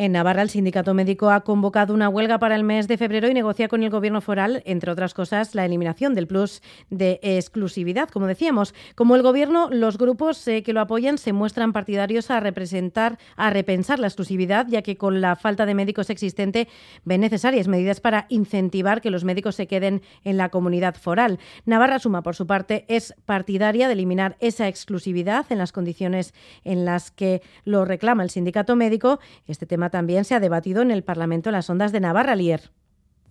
En 0.02 0.14
Navarra, 0.14 0.42
el 0.42 0.50
sindicato 0.50 0.96
médico 0.96 1.30
ha 1.30 1.42
convocado 1.42 1.94
una 1.94 2.10
huelga 2.10 2.40
para 2.40 2.56
el 2.56 2.64
mes 2.64 2.88
de 2.88 2.98
febrero 2.98 3.30
y 3.30 3.36
negocia 3.36 3.68
con 3.68 3.84
el 3.84 3.92
gobierno 3.92 4.20
foral, 4.20 4.64
entre 4.66 4.92
otras 4.92 5.14
cosas, 5.14 5.54
la 5.54 5.64
eliminación 5.64 6.16
del 6.16 6.26
plus 6.26 6.64
de 6.90 7.20
exclusividad, 7.22 8.10
como 8.10 8.26
decíamos. 8.26 8.74
Como 8.96 9.16
el 9.16 9.22
gobierno, 9.22 9.70
los 9.70 10.00
grupos 10.00 10.48
eh, 10.48 10.64
que 10.64 10.74
lo 10.74 10.82
apoyan 10.82 11.20
se 11.20 11.34
muestran 11.34 11.72
partidarios 11.72 12.32
a 12.32 12.40
representar, 12.40 13.20
a 13.36 13.52
repensar 13.52 14.00
la 14.00 14.08
exclusividad, 14.08 14.66
ya 14.68 14.82
que 14.82 14.98
con 14.98 15.22
la 15.22 15.36
falta 15.36 15.68
de 15.68 15.76
médicos 15.76 16.10
existente 16.10 16.68
ven 17.06 17.22
necesarias 17.22 17.68
medidas 17.68 18.00
para 18.00 18.26
incentivar 18.30 19.02
que 19.02 19.12
los 19.12 19.24
médicos 19.24 19.54
se 19.54 19.68
queden 19.68 20.02
en 20.24 20.36
la 20.36 20.50
comunidad 20.50 20.96
foral. 20.96 21.38
Navarra 21.68 22.00
Suma, 22.00 22.24
por 22.24 22.36
su 22.36 22.48
parte, 22.48 22.86
es 22.88 23.14
partidaria 23.28 23.86
de 23.86 23.94
eliminar 23.94 24.36
esa 24.40 24.68
exclusividad 24.68 25.46
en 25.52 25.60
las 25.60 25.72
condiciones 25.72 26.34
en 26.64 26.86
las 26.86 27.12
que 27.12 27.44
lo 27.66 27.86
reclama 27.86 28.24
el 28.24 28.32
sindicato 28.32 28.76
médico. 28.76 29.20
Este 29.46 29.68
tema 29.68 29.91
también 29.92 30.26
se 30.26 30.34
ha 30.34 30.40
debatido 30.40 30.82
en 30.82 30.90
el 30.90 31.04
Parlamento 31.04 31.50
en 31.50 31.54
las 31.54 31.70
ondas 31.70 31.92
de 31.92 32.00
Navarra 32.00 32.36
Lier. 32.36 32.72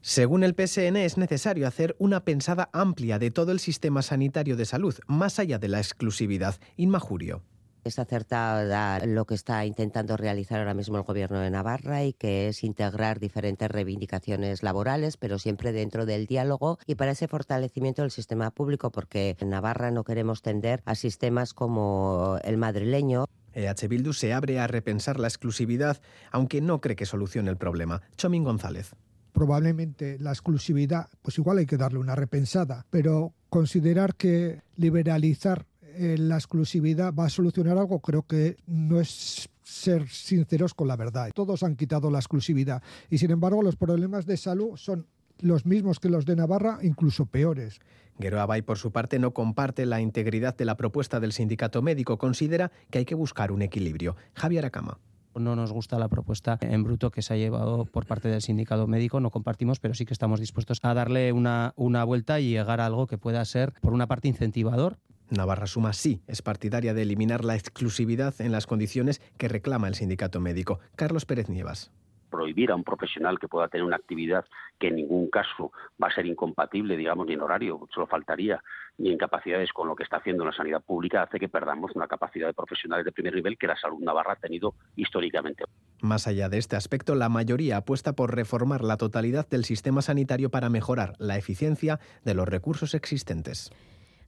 Según 0.03 0.45
el 0.45 0.55
PSN, 0.55 0.97
es 0.97 1.19
necesario 1.19 1.67
hacer 1.67 1.95
una 1.99 2.25
pensada 2.25 2.71
amplia 2.73 3.19
de 3.19 3.31
todo 3.31 3.53
el 3.53 3.61
sistema 3.61 4.01
sanitario 4.01 4.57
de 4.57 4.65
salud, 4.65 4.95
más 5.07 5.39
allá 5.39 5.59
de 5.59 5.69
la 5.69 5.79
exclusividad. 5.79 6.55
Inmajurio. 6.77 7.43
Es 7.85 7.99
acertada 7.99 9.05
lo 9.07 9.25
que 9.25 9.35
está 9.35 9.65
intentando 9.65 10.17
realizar 10.17 10.59
ahora 10.59 10.75
mismo 10.75 10.99
el 10.99 11.03
Gobierno 11.03 11.41
de 11.41 11.51
Navarra 11.51 12.05
y 12.05 12.13
que 12.13 12.49
es 12.49 12.63
integrar 12.63 13.21
diferentes 13.21 13.71
reivindicaciones 13.71 14.63
laborales, 14.63 15.17
pero 15.17 15.39
siempre 15.39 15.73
dentro 15.73 16.05
del 16.05 16.27
diálogo 16.27 16.79
y 16.87 16.97
para 16.97 17.13
ese 17.13 17.27
fortalecimiento 17.27 18.03
del 18.03 18.11
sistema 18.11 18.51
público, 18.51 18.91
porque 18.91 19.37
en 19.39 19.51
Navarra 19.51 19.91
no 19.91 20.05
queremos 20.05 20.43
tender 20.43 20.83
a 20.85 20.95
sistemas 20.95 21.55
como 21.55 22.39
el 22.45 22.59
madrileño. 22.59 23.25
EH 23.55 23.89
Bildu 23.89 24.13
se 24.13 24.33
abre 24.33 24.59
a 24.59 24.67
repensar 24.67 25.19
la 25.19 25.29
exclusividad, 25.29 26.01
aunque 26.31 26.61
no 26.61 26.81
cree 26.81 26.97
que 26.97 27.07
solucione 27.07 27.51
el 27.51 27.57
problema. 27.57 28.03
Chomín 28.17 28.45
González 28.45 28.95
probablemente 29.33 30.19
la 30.19 30.31
exclusividad, 30.31 31.09
pues 31.23 31.39
igual 31.39 31.59
hay 31.59 31.67
que 31.67 31.77
darle 31.77 31.99
una 31.99 32.15
repensada, 32.15 32.85
pero 32.91 33.33
considerar 33.49 34.17
que 34.17 34.63
liberalizar 34.77 35.67
eh, 35.83 36.17
la 36.19 36.37
exclusividad 36.37 37.15
va 37.15 37.27
a 37.27 37.31
solucionar 37.31 37.79
algo 37.79 38.01
creo 38.01 38.23
que 38.23 38.57
no 38.67 39.01
es 39.01 39.49
ser 39.63 40.09
sinceros 40.09 40.75
con 40.75 40.89
la 40.89 40.97
verdad. 40.97 41.31
Todos 41.35 41.63
han 41.63 41.77
quitado 41.77 42.11
la 42.11 42.19
exclusividad 42.19 42.83
y 43.09 43.19
sin 43.19 43.31
embargo 43.31 43.63
los 43.63 43.77
problemas 43.77 44.27
de 44.27 44.37
salud 44.37 44.77
son 44.77 45.07
los 45.43 45.67
mismos 45.67 46.01
que 46.01 46.09
los 46.09 46.25
de 46.25 46.37
Navarra, 46.37 46.79
incluso 46.83 47.27
peores. 47.27 47.81
Guero 48.19 48.41
Abay, 48.41 48.63
por 48.63 48.79
su 48.79 48.93
parte, 48.93 49.19
no 49.19 49.33
comparte 49.33 49.87
la 49.87 50.01
integridad 50.01 50.57
de 50.57 50.65
la 50.65 50.77
propuesta 50.77 51.21
del 51.21 51.33
sindicato 51.33 51.83
médico. 51.83 52.19
Considera 52.19 52.71
que 52.91 52.99
hay 52.99 53.05
que 53.05 53.15
buscar 53.15 53.51
un 53.51 53.63
equilibrio. 53.63 54.17
Javier 54.35 54.67
Acama. 54.67 54.99
No 55.35 55.55
nos 55.55 55.73
gusta 55.73 55.99
la 55.99 56.09
propuesta 56.09 56.59
en 56.61 56.83
bruto 56.83 57.11
que 57.11 57.23
se 57.23 57.33
ha 57.33 57.37
llevado 57.37 57.85
por 57.85 58.05
parte 58.05 58.29
del 58.29 58.43
sindicato 58.43 58.87
médico, 58.89 59.21
no 59.21 59.31
compartimos, 59.31 59.79
pero 59.79 59.95
sí 59.95 60.05
que 60.05 60.13
estamos 60.13 60.41
dispuestos 60.41 60.81
a 60.83 60.93
darle 60.93 61.33
una, 61.33 61.73
una 61.77 62.03
vuelta 62.03 62.41
y 62.41 62.51
llegar 62.51 62.81
a 62.81 62.87
algo 62.87 63.07
que 63.07 63.17
pueda 63.17 63.45
ser, 63.45 63.73
por 63.81 63.93
una 63.93 64.09
parte, 64.09 64.27
incentivador, 64.27 64.99
Navarra 65.31 65.69
Suma 65.69 65.93
sí 65.93 66.23
es 66.27 66.43
partidaria 66.43 66.93
de 66.93 67.03
eliminar 67.03 67.45
la 67.45 67.55
exclusividad 67.55 68.35
en 68.41 68.51
las 68.51 68.67
condiciones 68.67 69.23
que 69.39 69.47
reclama 69.47 69.87
el 69.87 69.95
sindicato 69.95 70.41
médico. 70.41 70.81
Carlos 70.97 71.25
Pérez 71.25 71.49
Nievas 71.49 71.93
prohibir 72.31 72.71
a 72.71 72.77
un 72.77 72.85
profesional 72.85 73.39
que 73.39 73.49
pueda 73.49 73.69
tener 73.69 73.85
una 73.85 73.97
actividad 73.97 74.45
que 74.79 74.89
en 74.89 74.97
ningún 74.97 75.29
caso 75.29 75.73
va 76.03 76.09
a 76.09 76.15
ser 76.15 76.27
incompatible, 76.27 76.97
digamos, 76.97 77.27
ni 77.27 77.35
en 77.35 77.43
horario, 77.43 77.87
solo 77.93 78.07
faltaría, 78.07 78.63
ni 78.99 79.11
en 79.11 79.19
capacidades 79.19 79.73
con 79.73 79.89
lo 79.89 79.97
que 79.97 80.05
está 80.05 80.19
haciendo 80.19 80.45
la 80.45 80.53
sanidad 80.53 80.83
pública, 80.83 81.23
hace 81.23 81.39
que 81.39 81.49
perdamos 81.49 81.91
una 81.95 82.07
capacidad 82.07 82.47
de 82.47 82.55
profesionales 82.55 83.05
de 83.05 83.13
primer 83.13 83.35
nivel 83.35 83.59
que 83.59 83.67
la 83.67 83.77
salud 83.77 84.01
navarra 84.01 84.35
ha 84.35 84.37
tenido 84.37 84.75
históricamente. 84.97 85.65
Más 86.01 86.27
allá 86.27 86.49
de 86.49 86.59
este 86.59 86.77
aspecto, 86.77 87.15
la 87.15 87.29
mayoría 87.29 87.79
apuesta 87.79 88.15
por 88.15 88.35
reformar 88.35 88.83
la 88.83 88.97
totalidad 88.97 89.49
del 89.49 89.65
sistema 89.65 90.03
sanitario 90.03 90.51
para 90.51 90.71
mejorar 90.71 91.15
la 91.19 91.37
eficiencia 91.37 92.01
de 92.25 92.35
los 92.35 92.49
recursos 92.49 92.95
existentes. 92.95 93.71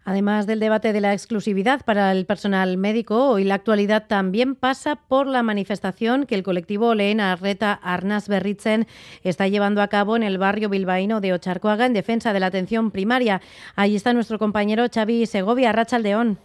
Además 0.05 0.47
del 0.47 0.59
debate 0.59 0.93
de 0.93 1.01
la 1.01 1.13
exclusividad 1.13 1.85
para 1.85 2.11
el 2.11 2.27
personal 2.27 2.77
médico, 2.77 3.29
hoy 3.29 3.45
la 3.45 3.55
actualidad 3.55 4.07
también 4.09 4.57
pasa 4.57 4.97
por 4.97 5.29
la 5.29 5.45
manifestación 5.45 6.27
que 6.27 6.35
el 6.35 6.43
colectivo 6.43 6.95
Lehena 6.95 7.33
Arreta 7.33 7.73
Arnas 7.73 8.29
Berritzen 8.29 8.89
está 9.23 9.47
llevando 9.47 9.81
a 9.81 9.89
cabo 9.89 10.17
en 10.17 10.25
el 10.25 10.39
barrio 10.39 10.69
bilbaíno 10.69 11.21
de 11.21 11.33
Ocharcoaga 11.33 11.87
en 11.87 11.93
defensa 11.93 12.33
de 12.33 12.41
la 12.41 12.47
atención 12.47 12.91
primaria. 12.91 13.41
Ahí 13.77 13.95
está 13.95 14.13
nuestro 14.13 14.41
compañero 14.41 14.87
Xavi 14.93 15.27
Segovia, 15.27 15.71
Rachaldeón. 15.71 16.39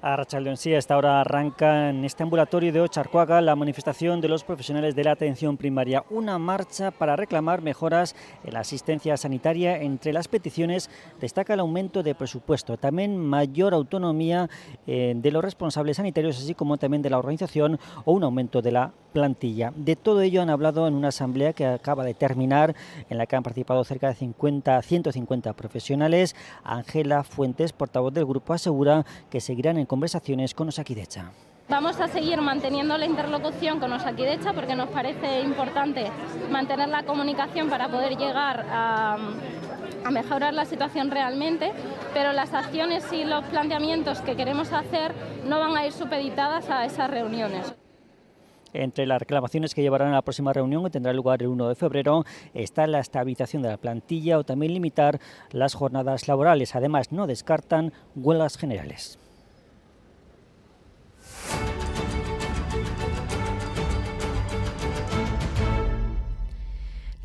A 0.00 0.14
Rachaldeón, 0.14 0.56
sí, 0.56 0.72
esta 0.72 0.96
hora 0.96 1.20
arranca 1.22 1.90
en 1.90 2.04
este 2.04 2.22
ambulatorio 2.22 2.72
de 2.72 2.80
Ocharcoaga 2.80 3.40
la 3.40 3.56
manifestación 3.56 4.20
de 4.20 4.28
los 4.28 4.44
profesionales 4.44 4.94
de 4.94 5.02
la 5.02 5.10
atención 5.10 5.56
primaria. 5.56 6.04
Una 6.10 6.38
marcha 6.38 6.92
para 6.92 7.16
reclamar 7.16 7.62
mejoras 7.62 8.14
en 8.44 8.54
la 8.54 8.60
asistencia 8.60 9.16
sanitaria. 9.16 9.82
Entre 9.82 10.12
las 10.12 10.28
peticiones 10.28 10.88
destaca 11.20 11.54
el 11.54 11.60
aumento 11.60 12.04
de 12.04 12.14
presupuesto, 12.14 12.76
también 12.76 13.16
mayor 13.16 13.74
autonomía 13.74 14.48
eh, 14.86 15.14
de 15.16 15.32
los 15.32 15.42
responsables 15.42 15.96
sanitarios, 15.96 16.38
así 16.38 16.54
como 16.54 16.76
también 16.76 17.02
de 17.02 17.10
la 17.10 17.18
organización 17.18 17.80
o 18.04 18.12
un 18.12 18.22
aumento 18.22 18.62
de 18.62 18.70
la 18.70 18.92
plantilla. 19.12 19.72
De 19.74 19.96
todo 19.96 20.20
ello 20.20 20.42
han 20.42 20.50
hablado 20.50 20.86
en 20.86 20.94
una 20.94 21.08
asamblea 21.08 21.54
que 21.54 21.66
acaba 21.66 22.04
de 22.04 22.14
terminar, 22.14 22.76
en 23.10 23.18
la 23.18 23.26
que 23.26 23.34
han 23.34 23.42
participado 23.42 23.82
cerca 23.82 24.06
de 24.06 24.14
50, 24.14 24.80
150 24.80 25.52
profesionales. 25.54 26.36
Ángela 26.62 27.24
Fuentes, 27.24 27.72
portavoz 27.72 28.14
del 28.14 28.26
grupo, 28.26 28.52
asegura 28.52 29.04
que 29.28 29.40
seguirán 29.40 29.76
en 29.78 29.87
conversaciones 29.88 30.54
con 30.54 30.68
Osakidecha. 30.68 31.32
Vamos 31.68 32.00
a 32.00 32.08
seguir 32.08 32.40
manteniendo 32.40 32.96
la 32.96 33.04
interlocución 33.04 33.80
con 33.80 33.92
Osakidecha 33.92 34.52
porque 34.52 34.76
nos 34.76 34.88
parece 34.88 35.42
importante 35.42 36.06
mantener 36.50 36.88
la 36.88 37.02
comunicación 37.02 37.68
para 37.68 37.88
poder 37.88 38.16
llegar 38.16 38.64
a, 38.70 39.18
a 40.04 40.10
mejorar 40.10 40.54
la 40.54 40.64
situación 40.64 41.10
realmente, 41.10 41.72
pero 42.14 42.32
las 42.32 42.54
acciones 42.54 43.12
y 43.12 43.24
los 43.24 43.44
planteamientos 43.46 44.20
que 44.20 44.36
queremos 44.36 44.72
hacer 44.72 45.12
no 45.44 45.58
van 45.60 45.76
a 45.76 45.84
ir 45.84 45.92
supeditadas 45.92 46.70
a 46.70 46.86
esas 46.86 47.10
reuniones. 47.10 47.74
Entre 48.72 49.06
las 49.06 49.18
reclamaciones 49.18 49.74
que 49.74 49.82
llevarán 49.82 50.08
a 50.08 50.16
la 50.16 50.22
próxima 50.22 50.52
reunión, 50.52 50.84
que 50.84 50.90
tendrá 50.90 51.12
lugar 51.12 51.42
el 51.42 51.48
1 51.48 51.68
de 51.68 51.74
febrero, 51.74 52.24
está 52.54 52.86
la 52.86 53.00
estabilización 53.00 53.62
de 53.62 53.70
la 53.70 53.76
plantilla 53.76 54.38
o 54.38 54.44
también 54.44 54.74
limitar 54.74 55.20
las 55.50 55.74
jornadas 55.74 56.28
laborales. 56.28 56.74
Además, 56.74 57.10
no 57.12 57.26
descartan 57.26 57.92
huelgas 58.14 58.56
generales. 58.56 59.18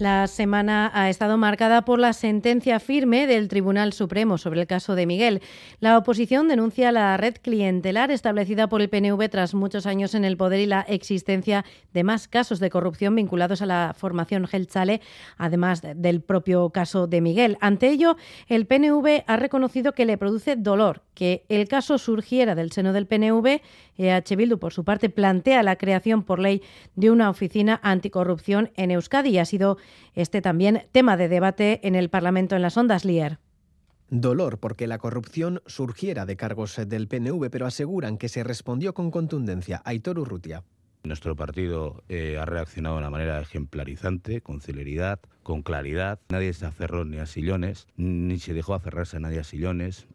La 0.04 0.28
semana 0.28 0.92
ha 0.94 1.10
estado 1.10 1.38
marcada 1.38 1.86
por 1.86 1.98
la 1.98 2.12
sentencia 2.12 2.82
firme 2.82 3.26
del 3.26 3.48
Tribunal 3.48 3.94
Supremo 3.94 4.38
sobre 4.38 4.60
el 4.60 4.68
caso 4.68 4.96
de 4.96 5.06
Miguel. 5.06 5.42
La 5.80 5.98
oposición 5.98 6.50
denuncia 6.50 6.92
la 6.92 7.16
red 7.16 7.38
clientelar 7.42 8.12
establecida 8.12 8.68
por 8.68 8.82
el 8.82 8.90
PNV 8.90 9.30
tras 9.30 9.54
muchos 9.54 9.86
años 9.86 10.14
en 10.14 10.26
el 10.26 10.36
poder 10.36 10.60
y 10.60 10.66
la 10.66 10.82
existencia 10.82 11.64
de 11.94 12.04
más 12.04 12.28
casos 12.28 12.60
de 12.60 12.70
corrupción 12.70 13.16
vinculados 13.16 13.62
a 13.62 13.66
la 13.66 13.96
formación 13.98 14.46
Gelchale, 14.46 15.00
además 15.38 15.82
del 15.82 16.20
propio 16.20 16.72
caso 16.72 17.08
de 17.08 17.22
Miguel. 17.22 17.58
Ante 17.62 17.88
ello, 17.88 18.18
el 18.50 18.68
PNV 18.68 19.24
ha 19.26 19.38
reconocido 19.38 19.94
que 19.94 20.04
le 20.04 20.18
produce 20.18 20.58
dolor 20.58 21.04
que 21.14 21.46
el 21.48 21.70
caso 21.70 21.98
surgiera 21.98 22.56
del 22.56 22.74
seno 22.74 22.92
del 22.92 23.08
PNV. 23.08 23.62
EH 23.98 24.36
Bildu, 24.36 24.58
por 24.58 24.74
su 24.74 24.84
parte, 24.84 25.10
plantea 25.10 25.64
la 25.64 25.78
creación 25.78 26.24
por 26.24 26.40
ley 26.40 26.62
de 26.96 27.12
una 27.12 27.30
oficina 27.30 27.80
anticorrupción 27.84 28.72
en 28.76 28.92
Euskadi 28.92 29.30
y 29.30 29.38
ha 29.40 29.46
sido 29.46 29.78
este 30.14 30.42
también 30.42 30.88
tema 30.92 31.18
de 31.18 31.30
debate 31.30 31.80
en 31.88 31.96
el 31.96 32.10
Parlamento 32.10 32.56
en 32.56 32.62
las 32.62 32.78
ondas 32.78 33.06
Lier. 33.06 33.40
Dolor 34.10 34.60
porque 34.60 34.86
la 34.86 35.00
corrupción 35.00 35.62
surgiera 35.66 36.26
de 36.26 36.36
cargos 36.36 36.80
del 36.88 37.08
PNV, 37.08 37.50
pero 37.50 37.66
aseguran 37.66 38.18
que 38.18 38.30
se 38.30 38.44
respondió 38.44 38.94
con 38.94 39.10
contundencia. 39.10 39.82
Aitor 39.86 40.20
Urrutia. 40.20 40.64
Nuestro 41.04 41.36
partido 41.36 42.04
eh, 42.08 42.38
ha 42.40 42.46
reaccionado 42.46 42.96
de 42.96 43.00
una 43.00 43.10
manera 43.10 43.42
ejemplarizante, 43.42 44.42
con 44.42 44.62
celeridad, 44.62 45.20
con 45.42 45.62
claridad. 45.62 46.20
Nadie 46.30 46.54
se 46.54 46.66
aferró 46.66 47.04
ni 47.04 47.18
a 47.18 47.26
sillones, 47.26 47.88
ni 47.98 48.40
se 48.40 48.54
dejó 48.54 48.74
aferrarse 48.74 49.18
a 49.18 49.20
nadie 49.20 49.40
a 49.40 49.44
sillones 49.44 50.08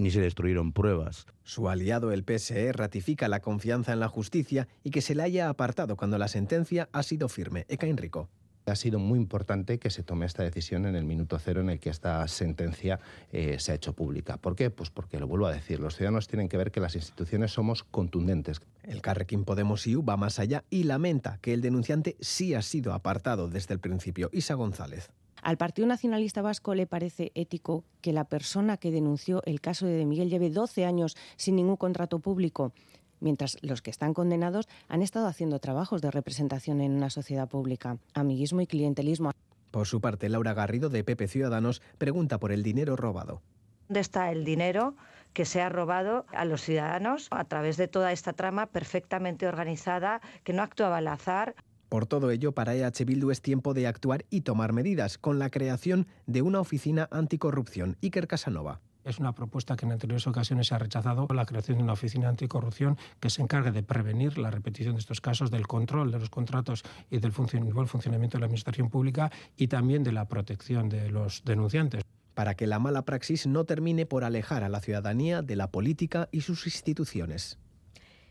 ni 0.00 0.10
se 0.10 0.20
destruyeron 0.20 0.72
pruebas. 0.72 1.26
Su 1.44 1.68
aliado, 1.68 2.12
el 2.12 2.24
PSE, 2.24 2.72
ratifica 2.72 3.28
la 3.28 3.40
confianza 3.40 3.92
en 3.92 4.00
la 4.00 4.08
justicia 4.08 4.68
y 4.82 4.90
que 4.90 5.00
se 5.02 5.14
le 5.14 5.22
haya 5.22 5.48
apartado 5.48 5.96
cuando 5.96 6.18
la 6.18 6.28
sentencia 6.28 6.88
ha 6.92 7.02
sido 7.02 7.28
firme. 7.28 7.66
Eka 7.68 7.86
Enrico. 7.86 8.28
Ha 8.66 8.76
sido 8.76 8.98
muy 8.98 9.18
importante 9.18 9.78
que 9.78 9.90
se 9.90 10.02
tome 10.02 10.26
esta 10.26 10.42
decisión 10.42 10.86
en 10.86 10.94
el 10.94 11.04
minuto 11.04 11.38
cero 11.38 11.60
en 11.60 11.70
el 11.70 11.80
que 11.80 11.90
esta 11.90 12.26
sentencia 12.28 13.00
eh, 13.32 13.56
se 13.58 13.72
ha 13.72 13.74
hecho 13.74 13.94
pública. 13.94 14.36
¿Por 14.36 14.54
qué? 14.54 14.70
Pues 14.70 14.90
porque, 14.90 15.18
lo 15.18 15.26
vuelvo 15.26 15.46
a 15.46 15.52
decir, 15.52 15.80
los 15.80 15.96
ciudadanos 15.96 16.28
tienen 16.28 16.48
que 16.48 16.56
ver 16.56 16.70
que 16.70 16.78
las 16.78 16.94
instituciones 16.94 17.52
somos 17.52 17.82
contundentes. 17.82 18.60
El 18.82 19.00
Carrequín 19.00 19.44
Podemos 19.44 19.86
IU 19.86 20.04
va 20.04 20.16
más 20.16 20.38
allá 20.38 20.64
y 20.70 20.84
lamenta 20.84 21.38
que 21.40 21.52
el 21.52 21.62
denunciante 21.62 22.16
sí 22.20 22.54
ha 22.54 22.62
sido 22.62 22.92
apartado 22.92 23.48
desde 23.48 23.74
el 23.74 23.80
principio. 23.80 24.30
Isa 24.32 24.54
González. 24.54 25.10
¿Al 25.42 25.56
Partido 25.56 25.86
Nacionalista 25.86 26.42
Vasco 26.42 26.74
le 26.74 26.86
parece 26.86 27.32
ético 27.34 27.84
que 28.00 28.12
la 28.12 28.24
persona 28.24 28.76
que 28.76 28.90
denunció 28.90 29.42
el 29.44 29.60
caso 29.60 29.86
de 29.86 30.04
Miguel 30.04 30.30
lleve 30.30 30.50
12 30.50 30.84
años 30.84 31.16
sin 31.36 31.56
ningún 31.56 31.76
contrato 31.76 32.18
público? 32.18 32.72
mientras 33.20 33.58
los 33.60 33.82
que 33.82 33.90
están 33.90 34.14
condenados 34.14 34.66
han 34.88 35.02
estado 35.02 35.26
haciendo 35.26 35.58
trabajos 35.58 36.00
de 36.02 36.10
representación 36.10 36.80
en 36.80 36.92
una 36.92 37.10
sociedad 37.10 37.48
pública, 37.48 37.98
amiguismo 38.14 38.62
y 38.62 38.66
clientelismo. 38.66 39.32
Por 39.70 39.86
su 39.86 40.00
parte, 40.00 40.28
Laura 40.28 40.54
Garrido, 40.54 40.88
de 40.88 41.04
PP 41.04 41.28
Ciudadanos, 41.28 41.82
pregunta 41.98 42.38
por 42.38 42.50
el 42.50 42.62
dinero 42.62 42.96
robado. 42.96 43.42
¿Dónde 43.88 44.00
está 44.00 44.30
el 44.32 44.44
dinero 44.44 44.96
que 45.32 45.44
se 45.44 45.60
ha 45.60 45.68
robado 45.68 46.26
a 46.32 46.44
los 46.44 46.62
ciudadanos 46.62 47.28
a 47.30 47.44
través 47.44 47.76
de 47.76 47.88
toda 47.88 48.12
esta 48.12 48.32
trama 48.32 48.66
perfectamente 48.66 49.46
organizada 49.46 50.20
que 50.44 50.52
no 50.52 50.62
actuaba 50.62 50.98
al 50.98 51.08
azar? 51.08 51.54
Por 51.90 52.06
todo 52.06 52.30
ello, 52.30 52.52
para 52.52 52.76
EH 52.76 53.04
Bildu 53.04 53.32
es 53.32 53.42
tiempo 53.42 53.74
de 53.74 53.88
actuar 53.88 54.24
y 54.30 54.42
tomar 54.42 54.72
medidas, 54.72 55.18
con 55.18 55.40
la 55.40 55.50
creación 55.50 56.06
de 56.24 56.40
una 56.40 56.60
oficina 56.60 57.08
anticorrupción. 57.10 57.96
Iker 58.00 58.28
Casanova. 58.28 58.80
Es 59.02 59.18
una 59.18 59.34
propuesta 59.34 59.74
que 59.74 59.86
en 59.86 59.92
anteriores 59.92 60.24
ocasiones 60.28 60.68
se 60.68 60.76
ha 60.76 60.78
rechazado, 60.78 61.26
la 61.34 61.46
creación 61.46 61.78
de 61.78 61.82
una 61.82 61.94
oficina 61.94 62.28
anticorrupción 62.28 62.96
que 63.18 63.28
se 63.28 63.42
encargue 63.42 63.72
de 63.72 63.82
prevenir 63.82 64.38
la 64.38 64.52
repetición 64.52 64.94
de 64.94 65.00
estos 65.00 65.20
casos, 65.20 65.50
del 65.50 65.66
control 65.66 66.12
de 66.12 66.20
los 66.20 66.30
contratos 66.30 66.84
y 67.10 67.18
del 67.18 67.32
buen 67.32 67.88
funcionamiento 67.88 68.36
de 68.36 68.40
la 68.40 68.46
administración 68.46 68.88
pública 68.88 69.32
y 69.56 69.66
también 69.66 70.04
de 70.04 70.12
la 70.12 70.28
protección 70.28 70.88
de 70.88 71.10
los 71.10 71.42
denunciantes. 71.44 72.04
Para 72.34 72.54
que 72.54 72.68
la 72.68 72.78
mala 72.78 73.04
praxis 73.04 73.48
no 73.48 73.64
termine 73.64 74.06
por 74.06 74.22
alejar 74.22 74.62
a 74.62 74.68
la 74.68 74.80
ciudadanía 74.80 75.42
de 75.42 75.56
la 75.56 75.72
política 75.72 76.28
y 76.30 76.42
sus 76.42 76.66
instituciones. 76.66 77.58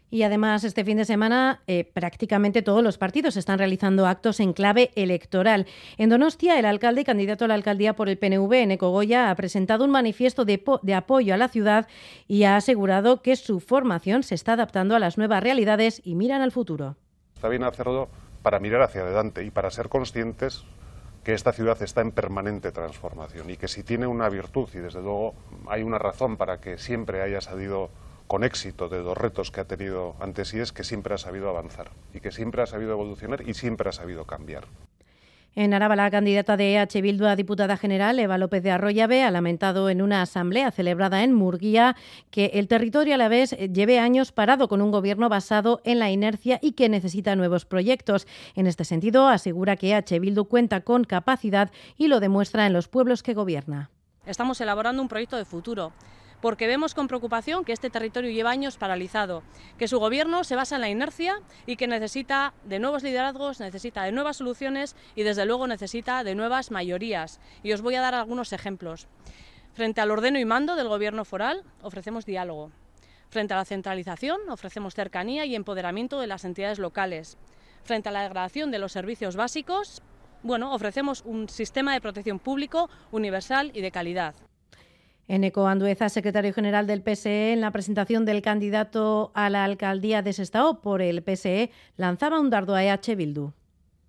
Y 0.10 0.24
además, 0.24 0.64
este 0.64 0.84
fin 0.84 0.98
de 0.98 1.06
semana 1.06 1.62
eh, 1.68 1.84
prácticamente 1.84 2.62
todos 2.62 2.84
los 2.84 2.98
partidos 2.98 3.38
están 3.38 3.60
realizando 3.60 4.08
actos 4.08 4.40
en 4.40 4.54
clave 4.54 4.92
electoral. 4.96 5.68
En 5.98 6.10
Donostia, 6.10 6.58
el 6.58 6.66
alcalde 6.66 7.02
y 7.02 7.04
candidato 7.04 7.46
a 7.46 7.48
la 7.48 7.54
alcaldía 7.54 7.96
por 7.96 8.10
el 8.10 8.18
PNV, 8.18 8.54
Eneco 8.54 8.90
Goya, 8.90 9.30
ha 9.30 9.36
presentado 9.36 9.86
un 9.86 9.92
manifiesto 9.92 10.46
de, 10.46 10.64
de 10.82 10.94
apoyo 10.94 11.34
a 11.34 11.38
la 11.38 11.48
ciudad 11.48 11.88
y 12.28 12.44
ha 12.44 12.56
asegurado 12.56 13.22
que 13.22 13.36
su 13.36 13.60
formación 13.60 14.24
se 14.24 14.36
está 14.36 14.54
adaptando 14.54 14.96
a 14.96 15.00
las 15.00 15.18
nuevas 15.18 15.44
realidades 15.44 16.02
y 16.04 16.16
miran 16.16 16.42
al 16.42 16.52
futuro. 16.52 16.96
Está 17.36 17.50
bien 17.50 17.64
hacerlo 17.64 18.10
para 18.42 18.60
mirar 18.60 18.82
hacia 18.82 19.02
adelante 19.02 19.44
y 19.44 19.52
para 19.52 19.70
ser 19.70 19.90
conscientes 19.90 20.64
que 21.24 21.34
esta 21.34 21.52
ciudad 21.52 21.82
está 21.82 22.02
en 22.02 22.12
permanente 22.12 22.72
transformación 22.72 23.50
y 23.50 23.58
que 23.58 23.68
si 23.68 23.84
tiene 23.84 24.08
una 24.08 24.30
virtud, 24.30 24.70
y 24.74 24.78
desde 24.78 25.02
luego 25.02 25.36
hay 25.68 25.84
una 25.84 25.98
razón 25.98 26.38
para 26.38 26.60
que 26.60 26.78
siempre 26.78 27.22
haya 27.22 27.42
salido 27.42 27.90
con 28.30 28.44
éxito 28.44 28.90
de 28.90 29.02
los 29.02 29.18
retos 29.18 29.50
que 29.50 29.60
ha 29.60 29.66
tenido 29.66 30.16
antes 30.20 30.54
y 30.54 30.60
es 30.60 30.72
que 30.72 30.84
siempre 30.84 31.16
ha 31.16 31.18
sabido 31.18 31.50
avanzar 31.50 31.90
y 32.14 32.20
que 32.20 32.32
siempre 32.32 32.62
ha 32.62 32.68
sabido 32.68 32.92
evolucionar 32.92 33.42
y 33.50 33.56
siempre 33.56 33.90
ha 33.90 33.92
sabido 33.92 34.26
cambiar. 34.26 34.66
En 35.56 35.74
Araba, 35.74 35.96
la 35.96 36.12
candidata 36.12 36.56
de 36.56 36.76
EH 36.76 37.02
Bildu 37.02 37.26
a 37.26 37.36
diputada 37.36 37.76
general, 37.76 38.20
Eva 38.20 38.38
López 38.38 38.62
de 38.62 38.70
Arroyave, 38.70 39.24
ha 39.24 39.32
lamentado 39.32 39.90
en 39.90 40.04
una 40.04 40.22
asamblea 40.22 40.70
celebrada 40.70 41.24
en 41.24 41.34
Murguía 41.34 41.96
que 42.30 42.52
el 42.54 42.68
territorio 42.68 43.16
a 43.16 43.18
la 43.18 43.30
vez 43.30 43.58
lleve 43.74 43.98
años 43.98 44.32
parado 44.32 44.68
con 44.68 44.84
un 44.84 44.92
gobierno 44.92 45.28
basado 45.28 45.82
en 45.84 45.98
la 45.98 46.12
inercia 46.12 46.60
y 46.62 46.74
que 46.74 46.88
necesita 46.88 47.36
nuevos 47.36 47.66
proyectos. 47.66 48.28
En 48.54 48.68
este 48.68 48.86
sentido, 48.86 49.28
asegura 49.28 49.76
que 49.76 49.90
EH 49.90 50.20
Bildu 50.20 50.46
cuenta 50.46 50.82
con 50.82 51.04
capacidad 51.04 51.72
y 51.98 52.10
lo 52.10 52.20
demuestra 52.20 52.68
en 52.68 52.74
los 52.74 52.88
pueblos 52.88 53.24
que 53.24 53.34
gobierna. 53.34 53.90
Estamos 54.28 54.62
elaborando 54.62 55.02
un 55.02 55.08
proyecto 55.08 55.36
de 55.36 55.46
futuro 55.46 55.94
porque 56.42 56.68
vemos 56.68 56.94
con 56.94 57.08
preocupación 57.08 57.66
que 57.66 57.74
este 57.74 57.90
territorio 57.90 58.32
lleva 58.32 58.52
años 58.52 58.78
paralizado, 58.78 59.44
que 59.78 59.88
su 59.88 60.00
gobierno 60.00 60.44
se 60.44 60.56
basa 60.56 60.76
en 60.76 60.82
la 60.82 60.90
inercia 60.90 61.42
y 61.66 61.76
que 61.76 61.88
necesita 61.88 62.54
de 62.64 62.80
nuevos 62.80 63.04
liderazgos, 63.04 63.60
necesita 63.60 64.04
de 64.04 64.12
nuevas 64.12 64.38
soluciones 64.38 64.96
y 65.16 65.24
desde 65.24 65.46
luego 65.46 65.68
necesita 65.68 66.24
de 66.24 66.36
nuevas 66.36 66.72
mayorías. 66.72 67.40
Y 67.64 67.74
os 67.74 67.82
voy 67.82 67.96
a 67.96 68.02
dar 68.02 68.16
algunos 68.16 68.54
ejemplos. 68.54 69.08
Frente 69.74 70.02
al 70.02 70.12
ordeno 70.12 70.40
y 70.40 70.46
mando 70.46 70.76
del 70.76 70.88
gobierno 70.88 71.26
foral 71.26 71.64
ofrecemos 71.82 72.26
diálogo. 72.26 72.72
Frente 73.30 73.54
a 73.54 73.58
la 73.58 73.66
centralización 73.66 74.40
ofrecemos 74.50 74.96
cercanía 74.96 75.46
y 75.46 75.56
empoderamiento 75.56 76.20
de 76.20 76.28
las 76.28 76.46
entidades 76.46 76.80
locales. 76.80 77.38
Frente 77.84 78.10
a 78.10 78.12
la 78.12 78.24
degradación 78.24 78.72
de 78.72 78.80
los 78.80 78.92
servicios 78.92 79.36
básicos, 79.36 80.02
bueno, 80.42 80.74
ofrecemos 80.74 81.22
un 81.26 81.50
sistema 81.50 81.94
de 81.94 82.02
protección 82.02 82.40
público 82.40 82.90
universal 83.12 83.72
y 83.74 83.82
de 83.82 83.92
calidad. 83.92 84.36
Eneco 85.30 85.68
Andueza, 85.68 86.10
secretario 86.10 86.54
general 86.54 86.88
del 86.88 87.04
PSE, 87.04 87.54
en 87.54 87.62
la 87.62 87.70
presentación 87.72 88.26
del 88.26 88.42
candidato 88.42 89.32
a 89.36 89.52
la 89.52 89.64
alcaldía 89.64 90.24
de 90.24 90.34
Sestao 90.34 90.82
por 90.82 91.04
el 91.04 91.22
PSE, 91.22 91.70
lanzaba 91.98 92.40
un 92.40 92.50
dardo 92.50 92.74
a 92.74 92.84
EH 92.84 93.16
Bildu. 93.16 93.54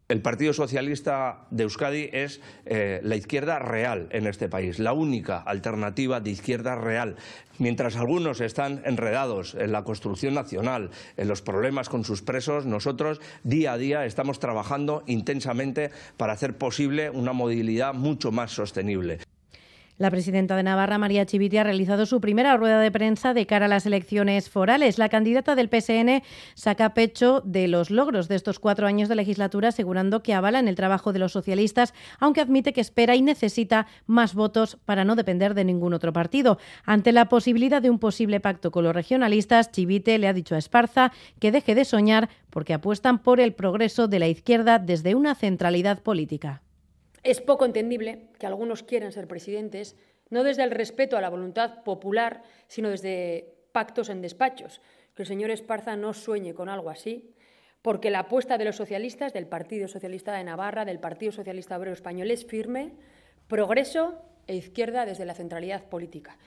El 0.08 0.22
Partido 0.22 0.54
Socialista 0.54 1.46
de 1.50 1.64
Euskadi 1.64 2.08
es 2.12 2.40
eh, 2.64 3.00
la 3.04 3.16
izquierda 3.16 3.58
real 3.58 4.08
en 4.10 4.26
este 4.26 4.48
país, 4.48 4.78
la 4.78 4.94
única 4.94 5.38
alternativa 5.38 6.20
de 6.20 6.30
izquierda 6.30 6.74
real. 6.74 7.16
Mientras 7.58 7.96
algunos 7.96 8.40
están 8.40 8.80
enredados 8.86 9.54
en 9.54 9.72
la 9.72 9.84
construcción 9.84 10.32
nacional, 10.32 10.90
en 11.18 11.28
los 11.28 11.42
problemas 11.42 11.90
con 11.90 12.04
sus 12.04 12.22
presos, 12.22 12.64
nosotros 12.64 13.20
día 13.44 13.74
a 13.74 13.78
día 13.78 14.06
estamos 14.06 14.40
trabajando 14.40 15.04
intensamente 15.06 15.90
para 16.16 16.32
hacer 16.32 16.56
posible 16.56 17.10
una 17.10 17.34
movilidad 17.34 17.92
mucho 17.92 18.32
más 18.32 18.52
sostenible. 18.52 19.20
La 20.00 20.10
presidenta 20.10 20.56
de 20.56 20.62
Navarra, 20.62 20.96
María 20.96 21.26
Chiviti, 21.26 21.58
ha 21.58 21.62
realizado 21.62 22.06
su 22.06 22.22
primera 22.22 22.56
rueda 22.56 22.80
de 22.80 22.90
prensa 22.90 23.34
de 23.34 23.44
cara 23.44 23.66
a 23.66 23.68
las 23.68 23.84
elecciones 23.84 24.48
forales. 24.48 24.96
La 24.96 25.10
candidata 25.10 25.54
del 25.54 25.68
PSN 25.68 26.22
saca 26.54 26.94
pecho 26.94 27.42
de 27.44 27.68
los 27.68 27.90
logros 27.90 28.26
de 28.26 28.36
estos 28.36 28.58
cuatro 28.58 28.86
años 28.86 29.10
de 29.10 29.16
legislatura, 29.16 29.68
asegurando 29.68 30.22
que 30.22 30.32
avalan 30.32 30.68
el 30.68 30.74
trabajo 30.74 31.12
de 31.12 31.18
los 31.18 31.32
socialistas, 31.32 31.92
aunque 32.18 32.40
admite 32.40 32.72
que 32.72 32.80
espera 32.80 33.14
y 33.14 33.20
necesita 33.20 33.88
más 34.06 34.32
votos 34.32 34.78
para 34.86 35.04
no 35.04 35.16
depender 35.16 35.52
de 35.52 35.66
ningún 35.66 35.92
otro 35.92 36.14
partido. 36.14 36.56
Ante 36.86 37.12
la 37.12 37.28
posibilidad 37.28 37.82
de 37.82 37.90
un 37.90 37.98
posible 37.98 38.40
pacto 38.40 38.70
con 38.70 38.84
los 38.84 38.94
regionalistas, 38.94 39.70
Chivite 39.70 40.16
le 40.16 40.28
ha 40.28 40.32
dicho 40.32 40.54
a 40.54 40.58
Esparza 40.58 41.12
que 41.38 41.52
deje 41.52 41.74
de 41.74 41.84
soñar 41.84 42.30
porque 42.48 42.72
apuestan 42.72 43.18
por 43.18 43.38
el 43.38 43.52
progreso 43.52 44.08
de 44.08 44.18
la 44.18 44.28
izquierda 44.28 44.78
desde 44.78 45.14
una 45.14 45.34
centralidad 45.34 46.02
política. 46.02 46.62
Es 47.22 47.40
poco 47.40 47.64
entendible 47.64 48.28
que 48.38 48.46
algunos 48.46 48.82
quieran 48.82 49.12
ser 49.12 49.28
presidentes 49.28 49.96
no 50.30 50.44
desde 50.44 50.62
el 50.62 50.70
respeto 50.70 51.16
a 51.16 51.20
la 51.20 51.28
voluntad 51.28 51.82
popular, 51.82 52.42
sino 52.68 52.88
desde 52.88 53.52
pactos 53.72 54.08
en 54.08 54.22
despachos. 54.22 54.80
Que 55.14 55.22
el 55.22 55.28
señor 55.28 55.50
Esparza 55.50 55.96
no 55.96 56.14
sueñe 56.14 56.54
con 56.54 56.68
algo 56.68 56.88
así, 56.88 57.34
porque 57.82 58.10
la 58.10 58.20
apuesta 58.20 58.56
de 58.56 58.64
los 58.64 58.76
socialistas, 58.76 59.32
del 59.32 59.46
Partido 59.46 59.88
Socialista 59.88 60.32
de 60.32 60.44
Navarra, 60.44 60.84
del 60.84 61.00
Partido 61.00 61.32
Socialista 61.32 61.76
Obrero 61.76 61.94
Español, 61.94 62.30
es 62.30 62.46
firme, 62.46 62.92
progreso 63.48 64.22
e 64.46 64.54
izquierda 64.54 65.04
desde 65.04 65.24
la 65.24 65.34
centralidad 65.34 65.84
política. 65.84 66.38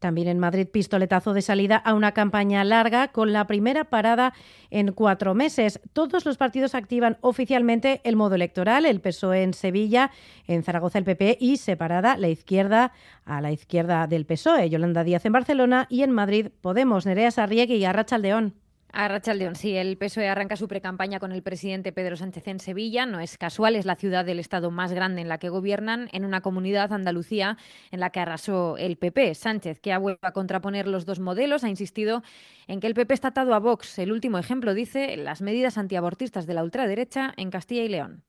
También 0.00 0.28
en 0.28 0.38
Madrid, 0.38 0.66
pistoletazo 0.66 1.34
de 1.34 1.42
salida 1.42 1.76
a 1.76 1.94
una 1.94 2.12
campaña 2.12 2.64
larga 2.64 3.08
con 3.08 3.32
la 3.32 3.46
primera 3.46 3.84
parada 3.84 4.32
en 4.70 4.92
cuatro 4.92 5.34
meses. 5.34 5.78
Todos 5.92 6.24
los 6.24 6.38
partidos 6.38 6.74
activan 6.74 7.18
oficialmente 7.20 8.00
el 8.02 8.16
modo 8.16 8.34
electoral, 8.34 8.86
el 8.86 9.00
PSOE 9.00 9.42
en 9.42 9.54
Sevilla, 9.54 10.10
en 10.46 10.62
Zaragoza 10.62 10.98
el 10.98 11.04
PP 11.04 11.36
y 11.38 11.58
separada 11.58 12.16
la 12.16 12.28
izquierda 12.28 12.92
a 13.24 13.40
la 13.42 13.52
izquierda 13.52 14.06
del 14.06 14.24
PSOE, 14.24 14.70
Yolanda 14.70 15.04
Díaz 15.04 15.26
en 15.26 15.32
Barcelona 15.32 15.86
y 15.90 16.02
en 16.02 16.10
Madrid 16.10 16.48
Podemos, 16.60 17.04
Nerea 17.04 17.30
Sarriegui 17.30 17.74
y 17.74 17.84
Arracha 17.84 18.18
Aldeón. 18.92 19.22
A 19.30 19.34
León, 19.34 19.54
sí, 19.54 19.76
el 19.76 19.96
PSOE 19.96 20.28
arranca 20.28 20.56
su 20.56 20.68
precampaña 20.68 21.20
con 21.20 21.32
el 21.32 21.42
presidente 21.42 21.92
Pedro 21.92 22.16
Sánchez 22.16 22.48
en 22.48 22.60
Sevilla. 22.60 23.06
No 23.06 23.20
es 23.20 23.38
casual, 23.38 23.76
es 23.76 23.86
la 23.86 23.96
ciudad 23.96 24.24
del 24.24 24.38
Estado 24.38 24.70
más 24.70 24.92
grande 24.92 25.20
en 25.20 25.28
la 25.28 25.38
que 25.38 25.48
gobiernan, 25.48 26.08
en 26.12 26.24
una 26.24 26.40
comunidad, 26.40 26.92
Andalucía, 26.92 27.56
en 27.90 28.00
la 28.00 28.10
que 28.10 28.20
arrasó 28.20 28.76
el 28.76 28.96
PP. 28.96 29.34
Sánchez, 29.34 29.80
que 29.80 29.92
ha 29.92 29.98
vuelto 29.98 30.26
a 30.26 30.32
contraponer 30.32 30.86
los 30.86 31.06
dos 31.06 31.20
modelos, 31.20 31.64
ha 31.64 31.68
insistido 31.68 32.22
en 32.66 32.80
que 32.80 32.86
el 32.86 32.94
PP 32.94 33.14
está 33.14 33.28
atado 33.28 33.54
a 33.54 33.58
Vox. 33.58 33.98
El 33.98 34.12
último 34.12 34.38
ejemplo, 34.38 34.74
dice, 34.74 35.16
las 35.16 35.42
medidas 35.42 35.78
antiabortistas 35.78 36.46
de 36.46 36.54
la 36.54 36.62
ultraderecha 36.62 37.32
en 37.36 37.50
Castilla 37.50 37.82
y 37.82 37.88
León. 37.88 38.24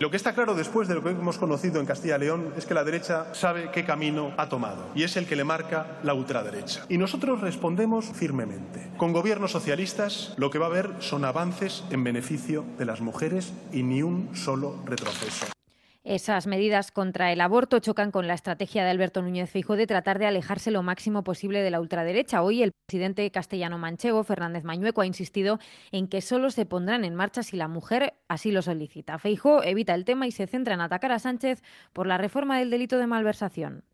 Lo 0.00 0.10
que 0.10 0.16
está 0.16 0.32
claro 0.32 0.54
después 0.54 0.88
de 0.88 0.94
lo 0.94 1.02
que 1.02 1.10
hemos 1.10 1.36
conocido 1.36 1.78
en 1.78 1.84
Castilla 1.84 2.16
y 2.16 2.20
León 2.20 2.54
es 2.56 2.64
que 2.64 2.72
la 2.72 2.84
derecha 2.84 3.34
sabe 3.34 3.70
qué 3.70 3.84
camino 3.84 4.32
ha 4.38 4.48
tomado 4.48 4.86
y 4.94 5.02
es 5.02 5.14
el 5.18 5.26
que 5.26 5.36
le 5.36 5.44
marca 5.44 5.98
la 6.02 6.14
ultraderecha. 6.14 6.86
Y 6.88 6.96
nosotros 6.96 7.42
respondemos 7.42 8.06
firmemente. 8.06 8.88
Con 8.96 9.12
gobiernos 9.12 9.52
socialistas 9.52 10.32
lo 10.38 10.50
que 10.50 10.58
va 10.58 10.66
a 10.66 10.70
haber 10.70 10.90
son 11.00 11.26
avances 11.26 11.84
en 11.90 12.02
beneficio 12.02 12.64
de 12.78 12.86
las 12.86 13.02
mujeres 13.02 13.52
y 13.72 13.82
ni 13.82 14.02
un 14.02 14.34
solo 14.34 14.82
retroceso. 14.86 15.59
Esas 16.02 16.46
medidas 16.46 16.92
contra 16.92 17.30
el 17.30 17.42
aborto 17.42 17.78
chocan 17.78 18.10
con 18.10 18.26
la 18.26 18.32
estrategia 18.32 18.82
de 18.84 18.90
Alberto 18.90 19.20
Núñez 19.20 19.50
Fijo 19.50 19.76
de 19.76 19.86
tratar 19.86 20.18
de 20.18 20.24
alejarse 20.24 20.70
lo 20.70 20.82
máximo 20.82 21.22
posible 21.24 21.62
de 21.62 21.70
la 21.70 21.78
ultraderecha. 21.78 22.42
Hoy 22.42 22.62
el 22.62 22.72
presidente 22.86 23.30
castellano 23.30 23.76
manchego, 23.76 24.24
Fernández 24.24 24.64
Mañueco, 24.64 25.02
ha 25.02 25.06
insistido 25.06 25.58
en 25.92 26.08
que 26.08 26.22
solo 26.22 26.50
se 26.50 26.64
pondrán 26.64 27.04
en 27.04 27.14
marcha 27.14 27.42
si 27.42 27.58
la 27.58 27.68
mujer 27.68 28.14
así 28.28 28.50
lo 28.50 28.62
solicita. 28.62 29.18
Feijo 29.18 29.62
evita 29.62 29.94
el 29.94 30.06
tema 30.06 30.26
y 30.26 30.32
se 30.32 30.46
centra 30.46 30.72
en 30.72 30.80
atacar 30.80 31.12
a 31.12 31.18
Sánchez 31.18 31.62
por 31.92 32.06
la 32.06 32.16
reforma 32.16 32.58
del 32.58 32.70
delito 32.70 32.96
de 32.96 33.06
malversación 33.06 33.84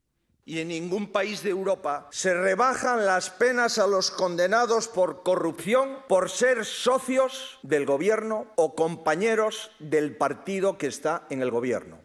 y 0.46 0.60
en 0.60 0.68
ningún 0.68 1.08
país 1.08 1.42
de 1.42 1.50
Europa 1.50 2.06
se 2.12 2.32
rebajan 2.32 3.04
las 3.04 3.30
penas 3.30 3.78
a 3.78 3.88
los 3.88 4.12
condenados 4.12 4.86
por 4.86 5.24
corrupción 5.24 5.98
por 6.08 6.30
ser 6.30 6.64
socios 6.64 7.58
del 7.64 7.84
gobierno 7.84 8.46
o 8.54 8.76
compañeros 8.76 9.72
del 9.80 10.16
partido 10.16 10.78
que 10.78 10.86
está 10.86 11.26
en 11.30 11.42
el 11.42 11.50
gobierno. 11.50 11.98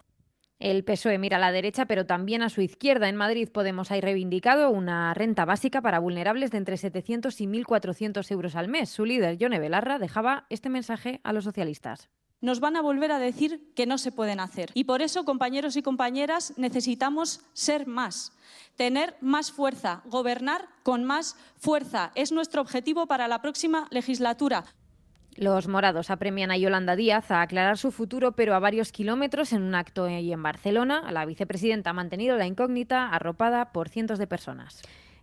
El 0.60 0.84
PSOE 0.84 1.18
mira 1.18 1.38
a 1.38 1.40
la 1.40 1.52
derecha, 1.52 1.86
pero 1.86 2.06
también 2.06 2.42
a 2.44 2.50
su 2.50 2.62
izquierda. 2.62 3.10
En 3.10 3.16
Madrid 3.16 3.50
Podemos 3.52 3.92
ha 3.92 4.00
reivindicado 4.00 4.70
una 4.70 5.14
renta 5.14 5.46
básica 5.46 5.82
para 5.82 6.00
vulnerables 6.00 6.52
de 6.52 6.58
entre 6.58 6.78
700 6.78 7.42
y 7.42 7.48
1.400 7.48 8.32
euros 8.32 8.56
al 8.56 8.68
mes. 8.68 8.90
Su 8.90 9.06
líder, 9.06 9.38
Yone 9.38 9.60
Belarra, 9.60 9.98
dejaba 9.98 10.46
este 10.50 10.70
mensaje 10.70 11.20
a 11.24 11.34
los 11.34 11.46
socialistas 11.46 12.10
nos 12.42 12.60
van 12.60 12.76
a 12.76 12.82
volver 12.82 13.12
a 13.12 13.20
decir 13.20 13.72
que 13.76 13.86
no 13.86 13.98
se 13.98 14.12
pueden 14.12 14.40
hacer. 14.40 14.72
Y 14.74 14.84
por 14.84 15.02
eso, 15.02 15.24
compañeros 15.26 15.78
y 15.78 15.82
compañeras, 15.82 16.54
necesitamos 16.58 17.42
ser 17.54 17.88
más, 17.88 18.34
tener 18.76 19.16
más 19.22 19.52
fuerza, 19.52 20.02
gobernar 20.06 20.68
con 20.84 21.04
más 21.04 21.38
fuerza. 21.58 22.12
Es 22.16 22.32
nuestro 22.32 22.62
objetivo 22.62 23.06
para 23.06 23.28
la 23.28 23.42
próxima 23.42 23.88
legislatura. 23.92 24.66
Los 25.38 25.70
morados 25.70 26.10
apremian 26.10 26.52
a 26.52 26.58
Yolanda 26.58 26.98
Díaz 26.98 27.32
a 27.32 27.42
aclarar 27.42 27.78
su 27.78 27.92
futuro, 27.92 28.34
pero 28.34 28.54
a 28.54 28.60
varios 28.60 28.92
kilómetros 28.92 29.54
en 29.54 29.62
un 29.62 29.76
acto 29.76 30.06
ahí 30.06 30.34
en 30.34 30.44
Barcelona. 30.44 31.10
La 31.12 31.26
vicepresidenta 31.26 31.92
ha 31.92 31.94
mantenido 31.94 32.38
la 32.38 32.48
incógnita 32.48 33.08
arropada 33.08 33.72
por 33.72 33.88
cientos 33.88 34.20
de 34.20 34.28
personas. 34.28 34.82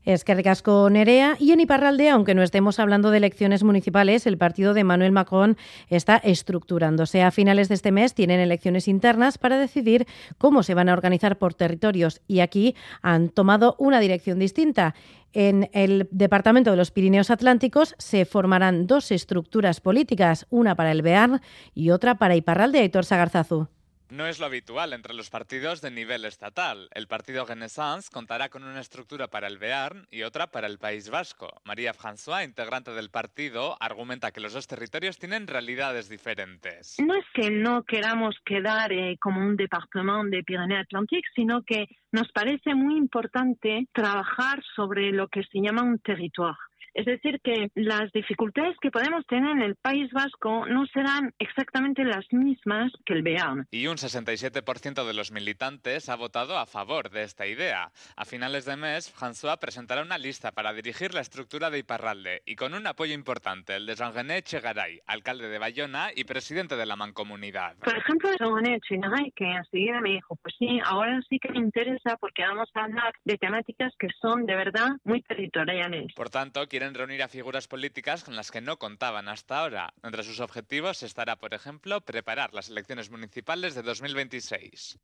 Es 0.08 0.24
que 0.24 0.34
recasco 0.34 0.88
Nerea 0.88 1.36
y 1.38 1.52
en 1.52 1.60
Iparralde, 1.60 2.08
aunque 2.08 2.34
no 2.34 2.42
estemos 2.42 2.78
hablando 2.78 3.10
de 3.10 3.18
elecciones 3.18 3.62
municipales, 3.62 4.26
el 4.26 4.38
partido 4.38 4.72
de 4.72 4.82
Manuel 4.82 5.12
Macron 5.12 5.58
está 5.90 6.16
estructurándose. 6.16 7.22
A 7.22 7.30
finales 7.30 7.68
de 7.68 7.74
este 7.74 7.92
mes 7.92 8.14
tienen 8.14 8.40
elecciones 8.40 8.88
internas 8.88 9.36
para 9.36 9.58
decidir 9.58 10.06
cómo 10.38 10.62
se 10.62 10.72
van 10.72 10.88
a 10.88 10.94
organizar 10.94 11.36
por 11.36 11.52
territorios 11.52 12.22
y 12.26 12.40
aquí 12.40 12.74
han 13.02 13.28
tomado 13.28 13.76
una 13.78 14.00
dirección 14.00 14.38
distinta. 14.38 14.94
En 15.34 15.68
el 15.74 16.08
departamento 16.10 16.70
de 16.70 16.78
los 16.78 16.90
Pirineos 16.90 17.30
Atlánticos 17.30 17.94
se 17.98 18.24
formarán 18.24 18.86
dos 18.86 19.12
estructuras 19.12 19.82
políticas, 19.82 20.46
una 20.48 20.74
para 20.74 20.90
el 20.90 21.02
Bearn 21.02 21.42
y 21.74 21.90
otra 21.90 22.14
para 22.14 22.34
Iparralde, 22.34 22.78
Aitor 22.78 23.04
Sagarzazu. 23.04 23.68
No 24.10 24.26
es 24.26 24.38
lo 24.38 24.46
habitual 24.46 24.94
entre 24.94 25.14
los 25.14 25.28
partidos 25.28 25.82
de 25.82 25.90
nivel 25.90 26.24
estatal. 26.24 26.88
El 26.94 27.06
partido 27.06 27.44
Renaissance 27.44 28.10
contará 28.10 28.48
con 28.48 28.64
una 28.64 28.80
estructura 28.80 29.28
para 29.28 29.46
el 29.46 29.58
Bearn 29.58 30.06
y 30.10 30.22
otra 30.22 30.46
para 30.46 30.66
el 30.66 30.78
País 30.78 31.10
Vasco. 31.10 31.60
María 31.64 31.92
François, 31.92 32.44
integrante 32.44 32.92
del 32.92 33.10
partido, 33.10 33.76
argumenta 33.80 34.30
que 34.30 34.40
los 34.40 34.54
dos 34.54 34.66
territorios 34.66 35.18
tienen 35.18 35.46
realidades 35.46 36.08
diferentes. 36.08 36.96
No 36.98 37.14
es 37.14 37.24
que 37.34 37.50
no 37.50 37.84
queramos 37.84 38.34
quedar 38.44 38.92
eh, 38.92 39.18
como 39.20 39.40
un 39.40 39.56
departamento 39.56 39.78
de 40.24 40.42
Pyrénées 40.42 40.80
Atlantique, 40.80 41.28
sino 41.34 41.62
que 41.62 41.86
nos 42.12 42.30
parece 42.32 42.74
muy 42.74 42.96
importante 42.96 43.88
trabajar 43.92 44.62
sobre 44.74 45.12
lo 45.12 45.28
que 45.28 45.42
se 45.42 45.60
llama 45.60 45.82
un 45.82 45.98
territorio. 45.98 46.56
Es 46.94 47.06
decir, 47.06 47.40
que 47.42 47.70
las 47.74 48.10
dificultades 48.12 48.76
que 48.80 48.90
podemos 48.90 49.24
tener 49.26 49.50
en 49.50 49.62
el 49.62 49.76
País 49.76 50.10
Vasco 50.12 50.66
no 50.66 50.86
serán 50.86 51.32
exactamente 51.38 52.04
las 52.04 52.24
mismas 52.32 52.92
que 53.04 53.14
el 53.14 53.22
Bearn. 53.22 53.66
Y 53.70 53.86
un 53.86 53.96
67% 53.96 55.06
de 55.06 55.14
los 55.14 55.32
militantes 55.32 56.08
ha 56.08 56.16
votado 56.16 56.58
a 56.58 56.66
favor 56.66 57.10
de 57.10 57.22
esta 57.22 57.46
idea. 57.46 57.90
A 58.16 58.24
finales 58.24 58.64
de 58.64 58.76
mes, 58.76 59.12
François 59.14 59.58
presentará 59.58 60.02
una 60.02 60.18
lista 60.18 60.52
para 60.52 60.72
dirigir 60.72 61.14
la 61.14 61.20
estructura 61.20 61.70
de 61.70 61.78
Iparralde 61.78 62.42
y 62.46 62.56
con 62.56 62.74
un 62.74 62.86
apoyo 62.86 63.14
importante, 63.14 63.76
el 63.76 63.86
de 63.86 63.94
Jean-René 63.94 64.42
Chegaray, 64.42 65.00
alcalde 65.06 65.48
de 65.48 65.58
Bayona 65.58 66.10
y 66.14 66.24
presidente 66.24 66.76
de 66.76 66.86
la 66.86 66.96
Mancomunidad. 66.96 67.76
Por 67.78 67.96
ejemplo, 67.96 68.30
Jean-René 68.38 68.80
Chegaray, 68.80 69.32
que 69.32 69.50
enseguida 69.50 70.00
me 70.00 70.10
dijo, 70.10 70.36
pues 70.36 70.54
sí, 70.58 70.80
ahora 70.84 71.20
sí 71.28 71.38
que 71.38 71.50
me 71.50 71.58
interesa 71.58 72.16
porque 72.20 72.42
vamos 72.42 72.68
a 72.74 72.84
hablar 72.84 73.12
de 73.24 73.36
temáticas 73.36 73.92
que 73.98 74.08
son 74.20 74.46
de 74.46 74.56
verdad 74.56 74.88
muy 75.04 75.22
territoriales. 75.22 76.12
Por 76.14 76.30
tanto, 76.30 76.66
quieren 76.78 76.94
reunir 76.94 77.24
a 77.24 77.28
figuras 77.28 77.66
políticas 77.66 78.22
con 78.22 78.36
las 78.36 78.52
que 78.52 78.60
no 78.60 78.78
contaban 78.78 79.26
hasta 79.26 79.58
ahora. 79.58 79.94
Entre 80.04 80.22
sus 80.22 80.38
objetivos 80.38 81.02
estará, 81.02 81.34
por 81.34 81.52
ejemplo, 81.52 82.00
preparar 82.02 82.54
las 82.54 82.68
elecciones 82.68 83.10
municipales 83.10 83.74
de 83.74 83.82
2026. 83.82 85.00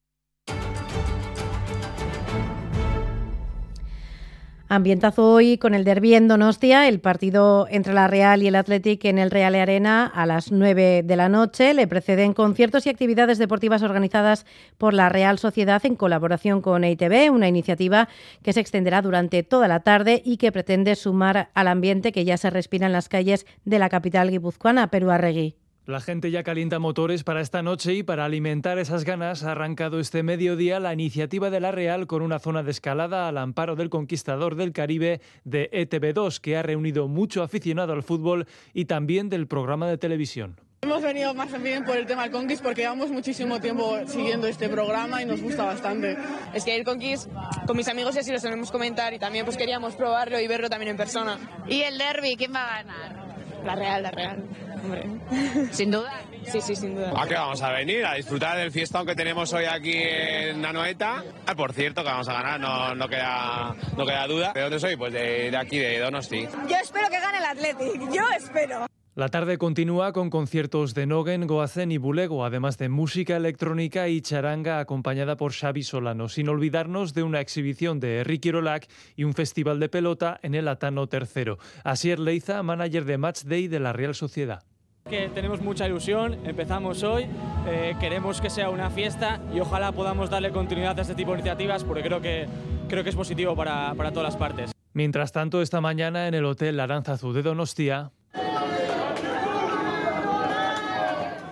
Ambientazo 4.74 5.30
hoy 5.30 5.56
con 5.56 5.72
el 5.72 5.84
derbi 5.84 6.14
en 6.14 6.26
Donostia, 6.26 6.88
el 6.88 6.98
partido 6.98 7.68
entre 7.70 7.94
la 7.94 8.08
Real 8.08 8.42
y 8.42 8.48
el 8.48 8.56
Athletic 8.56 9.04
en 9.04 9.20
el 9.20 9.30
Real 9.30 9.54
Arena 9.54 10.04
a 10.04 10.26
las 10.26 10.50
9 10.50 11.04
de 11.04 11.16
la 11.16 11.28
noche. 11.28 11.74
Le 11.74 11.86
preceden 11.86 12.34
conciertos 12.34 12.84
y 12.84 12.88
actividades 12.88 13.38
deportivas 13.38 13.84
organizadas 13.84 14.46
por 14.76 14.92
la 14.92 15.08
Real 15.10 15.38
Sociedad 15.38 15.86
en 15.86 15.94
colaboración 15.94 16.60
con 16.60 16.82
EITB, 16.82 17.32
una 17.32 17.46
iniciativa 17.46 18.08
que 18.42 18.52
se 18.52 18.58
extenderá 18.58 19.00
durante 19.00 19.44
toda 19.44 19.68
la 19.68 19.78
tarde 19.78 20.20
y 20.24 20.38
que 20.38 20.50
pretende 20.50 20.96
sumar 20.96 21.50
al 21.54 21.68
ambiente 21.68 22.10
que 22.10 22.24
ya 22.24 22.36
se 22.36 22.50
respira 22.50 22.86
en 22.86 22.92
las 22.92 23.08
calles 23.08 23.46
de 23.64 23.78
la 23.78 23.88
capital 23.88 24.28
guipuzcoana, 24.28 24.90
Perú 24.90 25.12
Arregui. 25.12 25.54
La 25.86 26.00
gente 26.00 26.30
ya 26.30 26.42
calienta 26.42 26.78
motores 26.78 27.24
para 27.24 27.42
esta 27.42 27.62
noche 27.62 27.92
y 27.92 28.02
para 28.02 28.24
alimentar 28.24 28.78
esas 28.78 29.04
ganas 29.04 29.42
ha 29.42 29.52
arrancado 29.52 30.00
este 30.00 30.22
mediodía 30.22 30.80
la 30.80 30.94
iniciativa 30.94 31.50
de 31.50 31.60
la 31.60 31.72
Real 31.72 32.06
con 32.06 32.22
una 32.22 32.38
zona 32.38 32.62
de 32.62 32.70
escalada 32.70 33.28
al 33.28 33.36
amparo 33.36 33.76
del 33.76 33.90
conquistador 33.90 34.54
del 34.54 34.72
Caribe 34.72 35.20
de 35.44 35.70
ETV2 35.72 36.40
que 36.40 36.56
ha 36.56 36.62
reunido 36.62 37.06
mucho 37.06 37.42
aficionado 37.42 37.92
al 37.92 38.02
fútbol 38.02 38.46
y 38.72 38.86
también 38.86 39.28
del 39.28 39.46
programa 39.46 39.86
de 39.86 39.98
televisión. 39.98 40.58
Hemos 40.80 41.02
venido 41.02 41.34
más 41.34 41.62
bien 41.62 41.84
por 41.84 41.98
el 41.98 42.06
tema 42.06 42.22
del 42.22 42.32
Conquist 42.32 42.62
porque 42.62 42.80
llevamos 42.80 43.10
muchísimo 43.10 43.60
tiempo 43.60 43.98
siguiendo 44.06 44.46
este 44.46 44.70
programa 44.70 45.20
y 45.20 45.26
nos 45.26 45.42
gusta 45.42 45.64
bastante. 45.64 46.16
Es 46.54 46.64
que 46.64 46.74
el 46.76 46.84
Conquist 46.84 47.28
con 47.66 47.76
mis 47.76 47.88
amigos 47.88 48.16
y 48.16 48.20
así 48.20 48.32
lo 48.32 48.40
solemos 48.40 48.70
comentar 48.70 49.12
y 49.12 49.18
también 49.18 49.44
pues 49.44 49.58
queríamos 49.58 49.96
probarlo 49.96 50.40
y 50.40 50.46
verlo 50.46 50.70
también 50.70 50.92
en 50.92 50.96
persona. 50.96 51.38
¿Y 51.68 51.82
el 51.82 51.98
derby 51.98 52.36
quién 52.36 52.54
va 52.54 52.64
a 52.64 52.82
ganar? 52.82 53.24
La 53.66 53.74
Real, 53.74 54.02
la 54.02 54.10
Real. 54.10 54.44
Hombre. 54.84 55.04
Sin 55.72 55.90
duda. 55.90 56.12
Sí, 56.44 56.60
sí, 56.60 56.76
sin 56.76 56.94
duda. 56.94 57.12
¿A 57.16 57.26
qué 57.26 57.34
vamos 57.34 57.62
a 57.62 57.70
venir? 57.70 58.04
A 58.04 58.14
disfrutar 58.14 58.58
del 58.58 58.70
fiestón 58.70 59.06
que 59.06 59.14
tenemos 59.14 59.50
hoy 59.54 59.64
aquí 59.64 59.94
en 59.94 60.60
Nanoeta. 60.60 61.24
Ah, 61.46 61.54
por 61.54 61.72
cierto, 61.72 62.02
que 62.02 62.08
vamos 62.08 62.28
a 62.28 62.34
ganar, 62.34 62.60
no, 62.60 62.94
no, 62.94 63.08
queda, 63.08 63.74
no 63.96 64.04
queda 64.04 64.26
duda. 64.26 64.52
¿De 64.52 64.60
dónde 64.60 64.78
soy? 64.78 64.96
Pues 64.96 65.12
de, 65.14 65.50
de 65.50 65.56
aquí, 65.56 65.78
de 65.78 65.98
Donosti. 65.98 66.46
Yo 66.68 66.76
espero 66.82 67.08
que 67.08 67.18
gane 67.18 67.38
el 67.38 67.44
Athletic. 67.44 68.12
Yo 68.12 68.22
espero. 68.36 68.86
La 69.16 69.28
tarde 69.28 69.58
continúa 69.58 70.12
con 70.12 70.28
conciertos 70.28 70.92
de 70.92 71.06
Nogen, 71.06 71.46
Goazen 71.46 71.92
y 71.92 71.98
Bulego, 71.98 72.44
además 72.44 72.78
de 72.78 72.88
música 72.88 73.36
electrónica 73.36 74.08
y 74.08 74.20
charanga 74.20 74.80
acompañada 74.80 75.36
por 75.36 75.52
Xavi 75.52 75.84
Solano, 75.84 76.28
sin 76.28 76.48
olvidarnos 76.48 77.14
de 77.14 77.22
una 77.22 77.40
exhibición 77.40 78.00
de 78.00 78.24
Ricky 78.24 78.50
Rolac 78.50 78.88
y 79.14 79.22
un 79.22 79.32
festival 79.32 79.78
de 79.78 79.88
pelota 79.88 80.40
en 80.42 80.56
el 80.56 80.66
Atano 80.66 81.08
III. 81.10 81.52
Asier 81.84 82.18
Leiza, 82.18 82.60
manager 82.64 83.04
de 83.04 83.18
Match 83.18 83.44
Day 83.44 83.68
de 83.68 83.78
la 83.78 83.92
Real 83.92 84.16
Sociedad. 84.16 84.64
Que 85.08 85.28
tenemos 85.28 85.60
mucha 85.60 85.86
ilusión, 85.86 86.38
empezamos 86.46 87.02
hoy, 87.02 87.26
eh, 87.68 87.94
queremos 88.00 88.40
que 88.40 88.48
sea 88.48 88.70
una 88.70 88.88
fiesta 88.88 89.38
y 89.54 89.60
ojalá 89.60 89.92
podamos 89.92 90.30
darle 90.30 90.50
continuidad 90.50 90.98
a 90.98 91.02
este 91.02 91.14
tipo 91.14 91.32
de 91.32 91.40
iniciativas 91.40 91.84
porque 91.84 92.02
creo 92.02 92.22
que, 92.22 92.46
creo 92.88 93.04
que 93.04 93.10
es 93.10 93.16
positivo 93.16 93.54
para, 93.54 93.94
para 93.94 94.12
todas 94.12 94.32
las 94.32 94.36
partes. 94.36 94.72
Mientras 94.94 95.30
tanto, 95.30 95.60
esta 95.60 95.82
mañana 95.82 96.26
en 96.26 96.34
el 96.34 96.46
Hotel 96.46 96.80
Aranzazu 96.80 97.32
de 97.34 97.42
Donostia, 97.42 98.12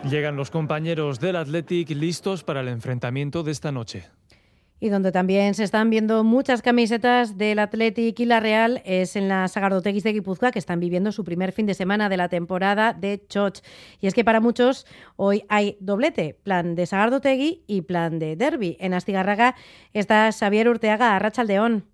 Llegan 0.09 0.35
los 0.35 0.51
compañeros 0.51 1.21
del 1.21 1.37
Athletic 1.37 1.91
listos 1.91 2.43
para 2.43 2.61
el 2.61 2.69
enfrentamiento 2.69 3.45
de 3.45 3.53
esta 3.53 3.71
noche. 3.71 4.09
Y 4.83 4.88
donde 4.88 5.12
también 5.12 5.55
se 5.55 5.62
están 5.62 5.90
viendo 5.90 6.25
muchas 6.25 6.61
camisetas 6.61 7.38
del 7.38 7.61
Athletic 7.61 8.18
y 8.18 8.25
la 8.25 8.40
Real 8.40 8.83
es 8.85 9.14
en 9.14 9.29
la 9.29 9.47
Sagardoteguis 9.47 10.03
de 10.03 10.12
Guipúzcoa, 10.12 10.51
que 10.51 10.59
están 10.59 10.81
viviendo 10.81 11.12
su 11.12 11.23
primer 11.23 11.53
fin 11.53 11.66
de 11.66 11.75
semana 11.75 12.09
de 12.09 12.16
la 12.16 12.29
temporada 12.29 12.92
de 12.92 13.25
Choch. 13.29 13.61
Y 14.01 14.09
es 14.09 14.12
que 14.12 14.25
para 14.25 14.40
muchos 14.40 14.85
hoy 15.14 15.45
hay 15.49 15.77
doblete, 15.79 16.37
plan 16.42 16.75
de 16.75 16.87
Sagardotegui 16.87 17.62
y 17.68 17.83
plan 17.83 18.18
de 18.18 18.35
Derby. 18.35 18.77
En 18.81 18.92
Astigarraga 18.92 19.55
está 19.92 20.33
Xavier 20.33 20.68
Urteaga, 20.68 21.14
Arrachaldeón. 21.14 21.92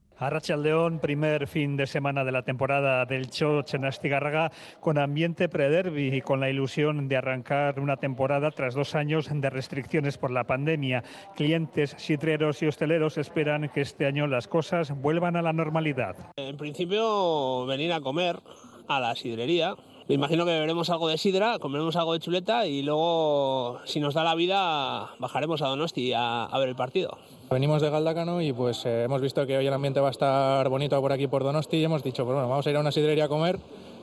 León, 0.57 0.99
primer 0.99 1.47
fin 1.47 1.77
de 1.77 1.87
semana 1.87 2.25
de 2.25 2.33
la 2.33 2.43
temporada 2.43 3.05
del 3.05 3.31
Choch 3.31 3.75
en 3.75 3.85
Astigarraga, 3.85 4.51
con 4.81 4.99
ambiente 4.99 5.49
prederby 5.49 6.17
y 6.17 6.21
con 6.23 6.41
la 6.41 6.51
ilusión 6.51 7.09
de 7.09 7.17
arrancar 7.17 7.79
una 7.79 7.97
temporada 7.97 8.51
tras 8.51 8.75
dos 8.75 8.95
años 8.95 9.29
de 9.33 9.51
restricciones 9.51 10.19
por 10.19 10.31
la 10.31 10.45
pandemia. 10.45 11.05
Clientes, 11.37 11.95
sitreros 11.99 12.63
y 12.63 12.67
hosteleros 12.67 13.17
esperan 13.17 13.69
que 13.69 13.81
este 13.81 14.07
año 14.07 14.27
las 14.27 14.49
cosas 14.49 14.91
vuelvan 14.91 15.37
a 15.37 15.43
la 15.43 15.53
normalidad. 15.53 16.17
En 16.37 16.57
principio, 16.57 17.65
venir 17.67 17.93
a 17.93 18.01
comer 18.01 18.41
a 18.89 18.99
la 18.99 19.15
sidrería. 19.15 19.75
Me 20.09 20.15
imagino 20.15 20.45
que 20.45 20.53
beberemos 20.53 20.91
algo 20.91 21.09
de 21.09 21.19
sidra, 21.19 21.59
comeremos 21.59 21.95
algo 21.95 22.15
de 22.15 22.21
chuleta 22.21 22.67
y 22.67 22.83
luego, 22.83 23.79
si 23.85 24.01
nos 24.01 24.15
da 24.15 24.25
la 24.25 24.35
vida, 24.35 25.11
bajaremos 25.19 25.63
a 25.63 25.69
Donosti 25.69 26.13
a, 26.15 26.45
a 26.45 26.59
ver 26.59 26.71
el 26.71 26.77
partido. 26.77 27.19
Venimos 27.51 27.81
de 27.81 27.89
Galdacano 27.89 28.43
y 28.43 28.53
pues 28.53 28.85
eh, 28.85 29.05
hemos 29.05 29.23
visto 29.23 29.47
que 29.47 29.57
hoy 29.57 29.67
el 29.67 29.73
ambiente 29.73 30.01
va 30.01 30.09
a 30.09 30.11
estar 30.11 30.69
bonito 30.69 31.01
por 31.01 31.13
aquí 31.13 31.27
por 31.29 31.43
Donosti 31.43 31.79
y 31.79 31.85
hemos 31.85 32.03
dicho, 32.03 32.25
pues 32.25 32.35
bueno, 32.35 32.49
vamos 32.49 32.67
a 32.67 32.71
ir 32.71 32.77
a 32.77 32.81
una 32.81 32.93
sidrería 32.93 33.25
a 33.25 33.29
comer 33.29 33.59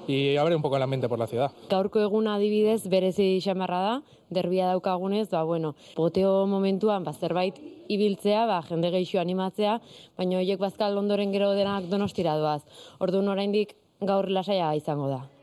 y 0.08 0.36
a 0.36 0.44
ver 0.44 0.56
un 0.56 0.64
poco 0.64 0.78
el 0.78 0.82
ambiente 0.82 1.08
por 1.08 1.20
la 1.20 1.28
ciudad. 1.28 1.52
Gaurko 1.70 2.00
eguna 2.00 2.36
adibidez 2.36 2.90
berezi 2.90 3.40
xamarra 3.42 3.82
da, 3.82 4.02
derbia 4.32 4.66
daukagunez, 4.66 5.30
ba, 5.30 5.44
bueno, 5.44 5.76
poteo 5.94 6.48
momentuan 6.48 7.04
ba, 7.04 7.14
zerbait 7.14 7.62
ibiltzea, 7.88 8.48
ba, 8.50 8.64
jende 8.66 8.90
gehiago 8.90 9.22
animatzea, 9.22 9.80
baina 10.18 10.42
horiek 10.42 10.60
bazkal 10.60 10.98
ondoren 10.98 11.32
gero 11.32 11.54
denak 11.54 11.86
donostira 11.86 12.34
doaz. 12.42 12.64
Orduan 12.98 13.30
oraindik 13.30 13.78
gaur 14.02 14.30
lasaia 14.30 14.74
izango 14.74 15.08
da. 15.08 15.35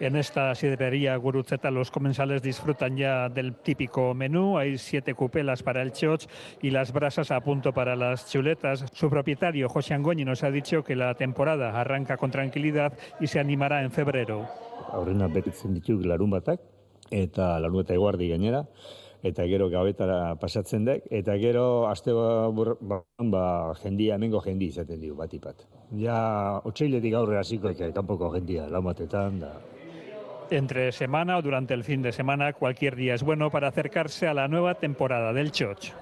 En 0.00 0.16
esta 0.16 0.54
sidrería 0.54 1.16
Gurutzeta 1.16 1.70
los 1.70 1.90
comensales 1.90 2.42
disfrutan 2.42 2.96
ya 2.96 3.28
del 3.28 3.54
típico 3.54 4.14
menú. 4.14 4.58
Hay 4.58 4.78
siete 4.78 5.14
cupelas 5.14 5.62
para 5.62 5.82
el 5.82 5.92
choch 5.92 6.26
y 6.60 6.70
las 6.70 6.92
brasas 6.92 7.30
a 7.30 7.40
punto 7.40 7.72
para 7.72 7.96
las 7.96 8.30
chuletas. 8.30 8.84
Su 8.92 9.10
propietario, 9.10 9.68
José 9.68 9.94
Angoñi, 9.94 10.24
nos 10.24 10.42
ha 10.42 10.50
dicho 10.50 10.82
que 10.82 10.96
la 10.96 11.14
temporada 11.14 11.80
arranca 11.80 12.16
con 12.16 12.30
tranquilidad 12.30 12.92
y 13.20 13.26
se 13.26 13.38
animará 13.40 13.82
en 13.82 13.90
febrero. 13.90 14.48
Aurrena 14.92 15.28
betetzen 15.28 15.74
dituk 15.74 16.04
larun 16.04 16.30
batak, 16.34 16.60
eta 17.10 17.54
larun 17.62 17.84
eta 17.84 17.94
eguardi 17.94 18.28
gainera, 18.28 18.64
eta 19.22 19.46
gero 19.46 19.68
gabetara 19.70 20.34
pasatzen 20.40 20.84
dek, 20.84 21.06
eta 21.10 21.36
gero 21.38 21.86
aste 21.88 22.12
ba, 22.12 22.50
ba, 22.50 23.02
ba 23.18 23.44
jendia, 23.80 24.16
hemengo 24.16 24.40
jendi 24.44 24.68
izaten 24.72 25.00
digu 25.00 25.16
batipat. 25.16 25.64
Ja, 26.00 26.60
otsailetik 26.64 27.14
aurre 27.14 27.38
hasiko 27.38 27.72
kanpoko 27.94 28.32
jendia, 28.34 28.66
lau 28.68 28.82
batetan, 28.82 29.38
da, 29.40 29.54
entre 30.52 30.92
semana 30.92 31.38
o 31.38 31.42
durante 31.42 31.74
el 31.74 31.84
fin 31.84 32.02
de 32.02 32.12
semana, 32.12 32.52
cualquier 32.52 32.96
día 32.96 33.14
es 33.14 33.22
bueno 33.22 33.50
para 33.50 33.68
acercarse 33.68 34.26
a 34.26 34.34
la 34.34 34.48
nueva 34.48 34.74
temporada 34.74 35.32
del 35.32 35.50
Choch. 35.52 35.92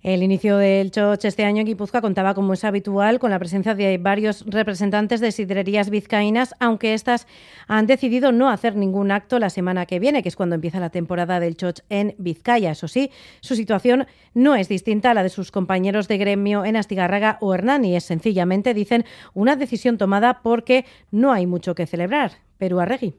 El 0.00 0.22
inicio 0.22 0.58
del 0.58 0.92
Choch 0.92 1.24
este 1.24 1.44
año 1.44 1.60
en 1.60 1.66
Guipúzcoa 1.66 2.00
contaba, 2.00 2.32
como 2.32 2.52
es 2.52 2.62
habitual, 2.62 3.18
con 3.18 3.32
la 3.32 3.38
presencia 3.40 3.74
de 3.74 3.98
varios 3.98 4.44
representantes 4.46 5.20
de 5.20 5.32
sidrerías 5.32 5.90
vizcaínas, 5.90 6.54
aunque 6.60 6.94
estas 6.94 7.26
han 7.66 7.88
decidido 7.88 8.30
no 8.30 8.48
hacer 8.48 8.76
ningún 8.76 9.10
acto 9.10 9.40
la 9.40 9.50
semana 9.50 9.86
que 9.86 9.98
viene, 9.98 10.22
que 10.22 10.28
es 10.28 10.36
cuando 10.36 10.54
empieza 10.54 10.78
la 10.78 10.90
temporada 10.90 11.40
del 11.40 11.56
Choch 11.56 11.80
en 11.88 12.14
Vizcaya. 12.18 12.70
Eso 12.70 12.86
sí, 12.86 13.10
su 13.40 13.56
situación 13.56 14.06
no 14.34 14.54
es 14.54 14.68
distinta 14.68 15.10
a 15.10 15.14
la 15.14 15.24
de 15.24 15.30
sus 15.30 15.50
compañeros 15.50 16.06
de 16.06 16.18
gremio 16.18 16.64
en 16.64 16.76
Astigarraga 16.76 17.36
o 17.40 17.52
Hernani. 17.52 17.96
Es 17.96 18.04
sencillamente, 18.04 18.74
dicen, 18.74 19.04
una 19.34 19.56
decisión 19.56 19.98
tomada 19.98 20.42
porque 20.42 20.84
no 21.10 21.32
hay 21.32 21.46
mucho 21.46 21.74
que 21.74 21.88
celebrar. 21.88 22.32
Perú 22.56 22.78
Arregui. 22.78 23.16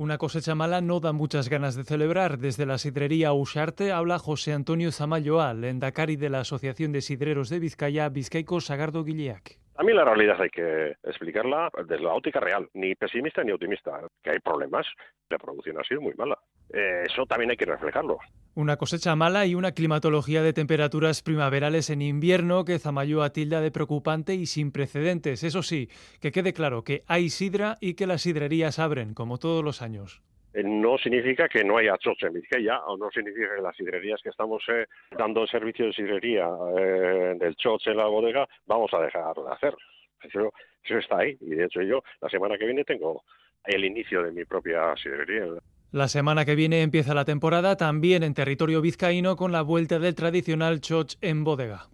Una 0.00 0.16
cosecha 0.16 0.54
mala 0.54 0.80
no 0.80 0.98
da 0.98 1.12
muchas 1.12 1.50
ganas 1.50 1.74
de 1.74 1.84
celebrar. 1.84 2.38
Desde 2.38 2.64
la 2.64 2.78
sidrería 2.78 3.34
Usharte 3.34 3.92
habla 3.92 4.18
José 4.18 4.54
Antonio 4.54 4.92
Zamayoa, 4.92 5.52
lendakari 5.52 6.16
de 6.16 6.30
la 6.30 6.40
Asociación 6.40 6.90
de 6.90 7.02
Sidreros 7.02 7.50
de 7.50 7.58
Vizcaya, 7.58 8.08
Vizcaico 8.08 8.62
Sagardo 8.62 9.04
Guiliac. 9.04 9.58
A 9.80 9.82
mí 9.82 9.94
la 9.94 10.04
realidad 10.04 10.38
hay 10.38 10.50
que 10.50 10.94
explicarla 11.02 11.70
desde 11.88 12.02
la 12.02 12.12
óptica 12.12 12.38
real, 12.38 12.68
ni 12.74 12.94
pesimista 12.94 13.42
ni 13.42 13.50
optimista, 13.50 13.98
que 14.22 14.32
hay 14.32 14.38
problemas. 14.38 14.86
La 15.30 15.38
producción 15.38 15.80
ha 15.80 15.84
sido 15.84 16.02
muy 16.02 16.12
mala. 16.18 16.38
Eh, 16.70 17.04
eso 17.06 17.24
también 17.24 17.50
hay 17.50 17.56
que 17.56 17.64
reflejarlo. 17.64 18.18
Una 18.54 18.76
cosecha 18.76 19.16
mala 19.16 19.46
y 19.46 19.54
una 19.54 19.72
climatología 19.72 20.42
de 20.42 20.52
temperaturas 20.52 21.22
primaverales 21.22 21.88
en 21.88 22.02
invierno 22.02 22.66
que 22.66 22.78
Zamayoa 22.78 23.30
tilda 23.30 23.62
de 23.62 23.70
preocupante 23.70 24.34
y 24.34 24.44
sin 24.44 24.70
precedentes. 24.70 25.44
Eso 25.44 25.62
sí, 25.62 25.88
que 26.20 26.30
quede 26.30 26.52
claro 26.52 26.84
que 26.84 27.02
hay 27.06 27.30
sidra 27.30 27.78
y 27.80 27.94
que 27.94 28.06
las 28.06 28.20
sidrerías 28.20 28.78
abren, 28.78 29.14
como 29.14 29.38
todos 29.38 29.64
los 29.64 29.80
años. 29.80 30.20
Eh, 30.52 30.62
no 30.64 30.98
significa 30.98 31.48
que 31.48 31.64
no 31.64 31.76
haya 31.76 31.96
choche 31.98 32.26
en 32.26 32.34
Vizcaya, 32.34 32.80
o 32.86 32.96
no 32.96 33.10
significa 33.10 33.54
que 33.54 33.62
las 33.62 33.76
sidrerías 33.76 34.20
que 34.22 34.30
estamos 34.30 34.62
eh, 34.68 34.86
dando 35.16 35.42
el 35.42 35.48
servicio 35.48 35.86
de 35.86 35.92
sidrería 35.92 36.48
eh, 36.78 37.34
del 37.38 37.54
choche 37.56 37.90
en 37.90 37.98
la 37.98 38.06
bodega 38.06 38.48
vamos 38.66 38.92
a 38.92 39.00
dejar 39.00 39.34
de 39.36 39.52
hacer. 39.52 39.74
Eso, 40.22 40.52
eso 40.82 40.98
está 40.98 41.18
ahí, 41.18 41.36
y 41.40 41.54
de 41.54 41.64
hecho 41.64 41.82
yo 41.82 42.02
la 42.20 42.28
semana 42.28 42.58
que 42.58 42.66
viene 42.66 42.84
tengo 42.84 43.22
el 43.64 43.84
inicio 43.84 44.22
de 44.22 44.32
mi 44.32 44.44
propia 44.44 44.94
sidrería. 44.96 45.46
La 45.92 46.08
semana 46.08 46.44
que 46.44 46.54
viene 46.54 46.82
empieza 46.82 47.14
la 47.14 47.24
temporada 47.24 47.76
también 47.76 48.22
en 48.22 48.34
territorio 48.34 48.80
vizcaíno 48.80 49.36
con 49.36 49.52
la 49.52 49.62
vuelta 49.62 49.98
del 49.98 50.14
tradicional 50.14 50.80
choch 50.80 51.14
en 51.20 51.42
bodega. 51.42 51.88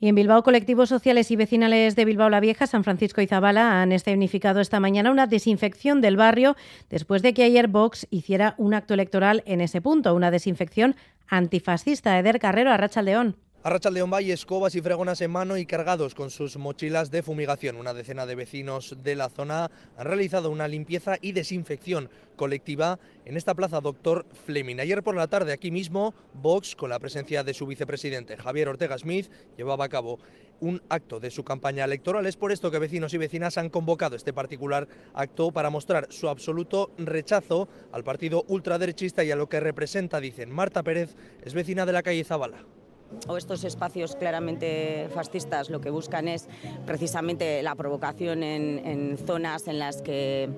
Y 0.00 0.08
en 0.08 0.14
Bilbao, 0.14 0.44
colectivos 0.44 0.88
sociales 0.88 1.30
y 1.32 1.36
vecinales 1.36 1.96
de 1.96 2.04
Bilbao 2.04 2.30
la 2.30 2.38
Vieja, 2.38 2.68
San 2.68 2.84
Francisco 2.84 3.20
y 3.20 3.26
Zabala 3.26 3.82
han 3.82 3.90
escenificado 3.90 4.60
esta 4.60 4.78
mañana 4.78 5.10
una 5.10 5.26
desinfección 5.26 6.00
del 6.00 6.16
barrio 6.16 6.56
después 6.88 7.20
de 7.22 7.34
que 7.34 7.42
ayer 7.42 7.66
Vox 7.66 8.06
hiciera 8.10 8.54
un 8.58 8.74
acto 8.74 8.94
electoral 8.94 9.42
en 9.44 9.60
ese 9.60 9.80
punto, 9.80 10.14
una 10.14 10.30
desinfección 10.30 10.94
antifascista. 11.26 12.16
Eder 12.16 12.38
Carrero, 12.38 12.70
Arracha 12.70 13.02
León. 13.02 13.36
Arrachaldeón 13.64 14.08
Valle, 14.08 14.32
escobas 14.32 14.76
y 14.76 14.80
fregonas 14.80 15.20
en 15.20 15.32
mano 15.32 15.56
y 15.56 15.66
cargados 15.66 16.14
con 16.14 16.30
sus 16.30 16.56
mochilas 16.56 17.10
de 17.10 17.24
fumigación. 17.24 17.74
Una 17.74 17.92
decena 17.92 18.24
de 18.24 18.36
vecinos 18.36 18.96
de 19.02 19.16
la 19.16 19.28
zona 19.30 19.68
han 19.96 20.06
realizado 20.06 20.52
una 20.52 20.68
limpieza 20.68 21.16
y 21.20 21.32
desinfección 21.32 22.08
colectiva 22.36 23.00
en 23.24 23.36
esta 23.36 23.56
plaza 23.56 23.80
Doctor 23.80 24.26
Fleming. 24.46 24.78
Ayer 24.78 25.02
por 25.02 25.16
la 25.16 25.26
tarde 25.26 25.52
aquí 25.52 25.72
mismo, 25.72 26.14
Vox, 26.34 26.76
con 26.76 26.90
la 26.90 27.00
presencia 27.00 27.42
de 27.42 27.52
su 27.52 27.66
vicepresidente 27.66 28.36
Javier 28.36 28.68
Ortega 28.68 28.96
Smith, 28.96 29.28
llevaba 29.56 29.86
a 29.86 29.88
cabo 29.88 30.20
un 30.60 30.80
acto 30.88 31.18
de 31.18 31.32
su 31.32 31.42
campaña 31.42 31.84
electoral. 31.84 32.26
Es 32.26 32.36
por 32.36 32.52
esto 32.52 32.70
que 32.70 32.78
vecinos 32.78 33.12
y 33.14 33.18
vecinas 33.18 33.58
han 33.58 33.70
convocado 33.70 34.14
este 34.14 34.32
particular 34.32 34.86
acto 35.14 35.50
para 35.50 35.68
mostrar 35.68 36.06
su 36.10 36.28
absoluto 36.28 36.92
rechazo 36.96 37.68
al 37.90 38.04
partido 38.04 38.44
ultraderechista 38.46 39.24
y 39.24 39.32
a 39.32 39.36
lo 39.36 39.48
que 39.48 39.58
representa, 39.58 40.20
dicen. 40.20 40.48
Marta 40.48 40.84
Pérez 40.84 41.16
es 41.42 41.54
vecina 41.54 41.84
de 41.86 41.92
la 41.92 42.04
calle 42.04 42.22
Zabala 42.22 42.77
o 43.26 43.36
estos 43.36 43.64
espacios 43.64 44.16
claramente 44.16 45.08
fascistas 45.14 45.70
lo 45.70 45.80
que 45.80 45.90
buscan 45.90 46.28
es 46.28 46.48
precisamente 46.86 47.62
la 47.62 47.74
provocación 47.74 48.42
en, 48.42 48.84
en, 48.84 49.18
zonas 49.18 49.68
en 49.68 49.78
las 49.78 50.02
que 50.02 50.48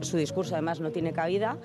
su 0.00 0.16
discurso 0.16 0.54
además 0.54 0.80
no 0.80 0.90
tiene 0.90 1.12
cabida 1.12 1.56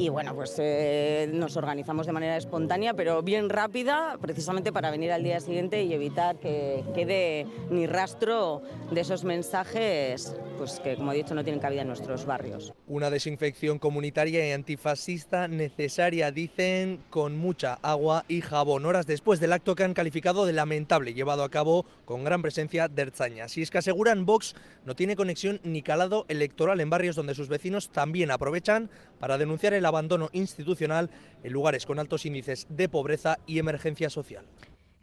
y 0.00 0.08
bueno, 0.08 0.34
pues 0.34 0.54
eh, 0.58 1.28
nos 1.30 1.58
organizamos 1.58 2.06
de 2.06 2.12
manera 2.12 2.38
espontánea, 2.38 2.94
pero 2.94 3.22
bien 3.22 3.50
rápida, 3.50 4.16
precisamente 4.18 4.72
para 4.72 4.90
venir 4.90 5.12
al 5.12 5.22
día 5.22 5.40
siguiente 5.40 5.82
y 5.82 5.92
evitar 5.92 6.38
que 6.38 6.82
quede 6.94 7.46
ni 7.68 7.86
rastro 7.86 8.62
de 8.90 9.02
esos 9.02 9.24
mensajes 9.24 10.34
pues 10.60 10.78
que, 10.78 10.94
como 10.94 11.10
he 11.10 11.16
dicho, 11.16 11.34
no 11.34 11.42
tienen 11.42 11.58
cabida 11.58 11.80
en 11.80 11.88
nuestros 11.88 12.26
barrios. 12.26 12.74
Una 12.86 13.08
desinfección 13.08 13.78
comunitaria 13.78 14.46
y 14.46 14.52
antifascista 14.52 15.48
necesaria, 15.48 16.30
dicen, 16.32 17.00
con 17.08 17.38
mucha 17.38 17.78
agua 17.80 18.26
y 18.28 18.42
jabón. 18.42 18.84
Horas 18.84 19.06
después 19.06 19.40
del 19.40 19.54
acto 19.54 19.74
que 19.74 19.84
han 19.84 19.94
calificado 19.94 20.44
de 20.44 20.52
lamentable, 20.52 21.14
llevado 21.14 21.44
a 21.44 21.48
cabo 21.48 21.86
con 22.04 22.24
gran 22.24 22.42
presencia 22.42 22.88
de 22.88 23.00
Erzaña. 23.00 23.48
Si 23.48 23.62
es 23.62 23.70
que 23.70 23.78
aseguran, 23.78 24.26
Vox 24.26 24.54
no 24.84 24.94
tiene 24.94 25.16
conexión 25.16 25.60
ni 25.64 25.80
calado 25.80 26.26
electoral 26.28 26.78
en 26.82 26.90
barrios 26.90 27.16
donde 27.16 27.34
sus 27.34 27.48
vecinos 27.48 27.88
también 27.88 28.30
aprovechan 28.30 28.90
para 29.18 29.38
denunciar 29.38 29.72
el 29.72 29.86
abandono 29.90 30.30
institucional 30.32 31.10
en 31.44 31.52
lugares 31.52 31.84
con 31.84 31.98
altos 31.98 32.24
índices 32.24 32.66
de 32.70 32.88
pobreza 32.88 33.38
y 33.46 33.58
emergencia 33.58 34.08
social. 34.08 34.46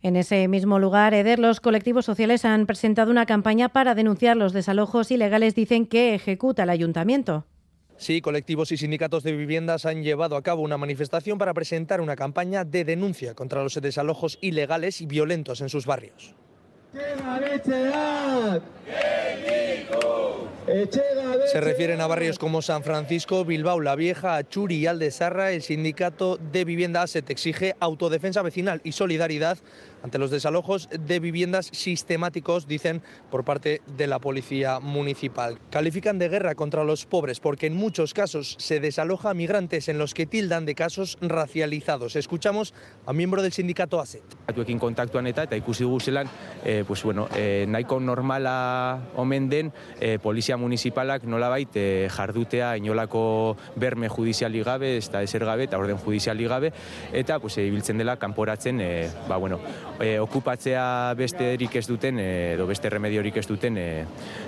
En 0.02 0.16
ese 0.16 0.48
mismo 0.48 0.80
lugar, 0.80 1.14
Eder, 1.14 1.40
los 1.40 1.60
colectivos 1.60 2.06
sociales 2.06 2.46
han 2.46 2.66
presentado 2.66 3.12
una 3.12 3.26
campaña 3.26 3.70
para 3.70 3.96
denunciar 3.96 4.38
los 4.38 4.54
desalojos 4.54 5.12
ilegales, 5.12 5.56
dicen 5.56 5.88
que 5.88 6.14
ejecuta 6.14 6.64
el 6.64 6.70
ayuntamiento. 6.70 7.46
Sí, 7.98 8.22
colectivos 8.22 8.72
y 8.72 8.78
sindicatos 8.78 9.24
de 9.24 9.32
viviendas 9.32 9.88
han 9.88 10.04
llevado 10.04 10.36
a 10.36 10.44
cabo 10.44 10.62
una 10.62 10.78
manifestación 10.78 11.40
para 11.40 11.56
presentar 11.56 12.00
una 12.00 12.16
campaña 12.16 12.64
de 12.64 12.86
denuncia 12.86 13.34
contra 13.34 13.64
los 13.64 13.74
desalojos 13.74 14.38
ilegales 14.42 15.02
y 15.02 15.08
violentos 15.08 15.62
en 15.62 15.70
sus 15.70 15.88
barrios. 15.88 16.36
Se 20.68 21.62
refieren 21.62 22.02
a 22.02 22.08
barrios 22.08 22.38
como 22.38 22.62
San 22.62 22.84
Francisco, 22.84 23.46
Bilbao 23.46 23.80
la 23.80 23.96
Vieja, 23.96 24.36
Achuri 24.36 24.76
y 24.76 24.88
Aldesarra. 24.88 25.52
El 25.52 25.62
sindicato 25.62 26.36
de 26.36 26.66
vivienda 26.66 27.04
ASET 27.04 27.30
exige 27.30 27.78
autodefensa 27.80 28.42
vecinal 28.42 28.82
y 28.84 28.92
solidaridad 28.92 29.58
ante 30.08 30.20
los 30.20 30.32
desalojos 30.32 30.88
de 30.90 31.20
viviendas 31.20 31.70
sistemáticos, 31.74 32.66
dicen, 32.66 33.02
por 33.30 33.44
parte 33.44 33.82
de 33.98 34.08
la 34.08 34.20
policía 34.20 34.80
municipal. 34.80 35.60
Califican 35.70 36.18
de 36.18 36.30
guerra 36.30 36.56
contra 36.56 36.86
los 36.86 37.06
pobres 37.06 37.42
porque 37.42 37.68
en 37.68 37.76
muchos 37.76 38.14
casos 38.14 38.56
se 38.58 38.80
desaloja 38.80 39.32
a 39.32 39.34
migrantes 39.34 39.90
en 39.90 39.98
los 39.98 40.14
que 40.14 40.26
tildan 40.26 40.66
de 40.66 40.76
casos 40.76 41.18
racializados. 41.20 42.16
Escuchamos 42.16 42.74
a 43.06 43.12
miembro 43.12 43.42
del 43.42 43.52
sindicato 43.52 44.00
ASET. 44.00 44.24
Atuekin 44.48 44.80
kontaktuan 44.80 45.28
eta 45.28 45.44
eta 45.44 45.60
ikusi 45.60 45.84
guzelan, 45.84 46.30
eh, 46.64 46.86
pues 46.88 47.04
bueno, 47.04 47.28
eh, 47.36 47.66
nahiko 47.68 48.00
normala 48.00 49.12
omen 49.16 49.50
den 49.50 49.74
eh, 50.00 50.20
polizia 50.24 50.56
municipalak 50.56 51.26
nolabait 51.28 51.76
eh, 51.76 52.08
jardutea 52.08 52.78
inolako 52.78 53.58
berme 53.76 54.08
judiziali 54.08 54.64
gabe, 54.64 54.96
ez 55.02 55.12
da 55.12 55.22
eser 55.22 55.44
gabe, 55.44 55.68
eta 55.68 55.78
orden 55.78 55.98
judiziali 55.98 56.48
gabe, 56.48 56.72
eta 57.12 57.42
pues, 57.44 57.58
ibiltzen 57.58 57.98
dela 58.00 58.16
kanporatzen, 58.16 58.80
eh, 58.80 59.12
ba, 59.28 59.36
bueno, 59.36 59.60
e, 60.00 60.20
okupatzea 60.20 61.14
besterik 61.18 61.76
ez 61.76 61.88
duten 61.88 62.20
e, 62.20 62.54
edo 62.54 62.68
beste 62.68 62.90
remediorik 62.90 63.38
ez 63.38 63.48
duten 63.48 63.78
e, 63.78 63.88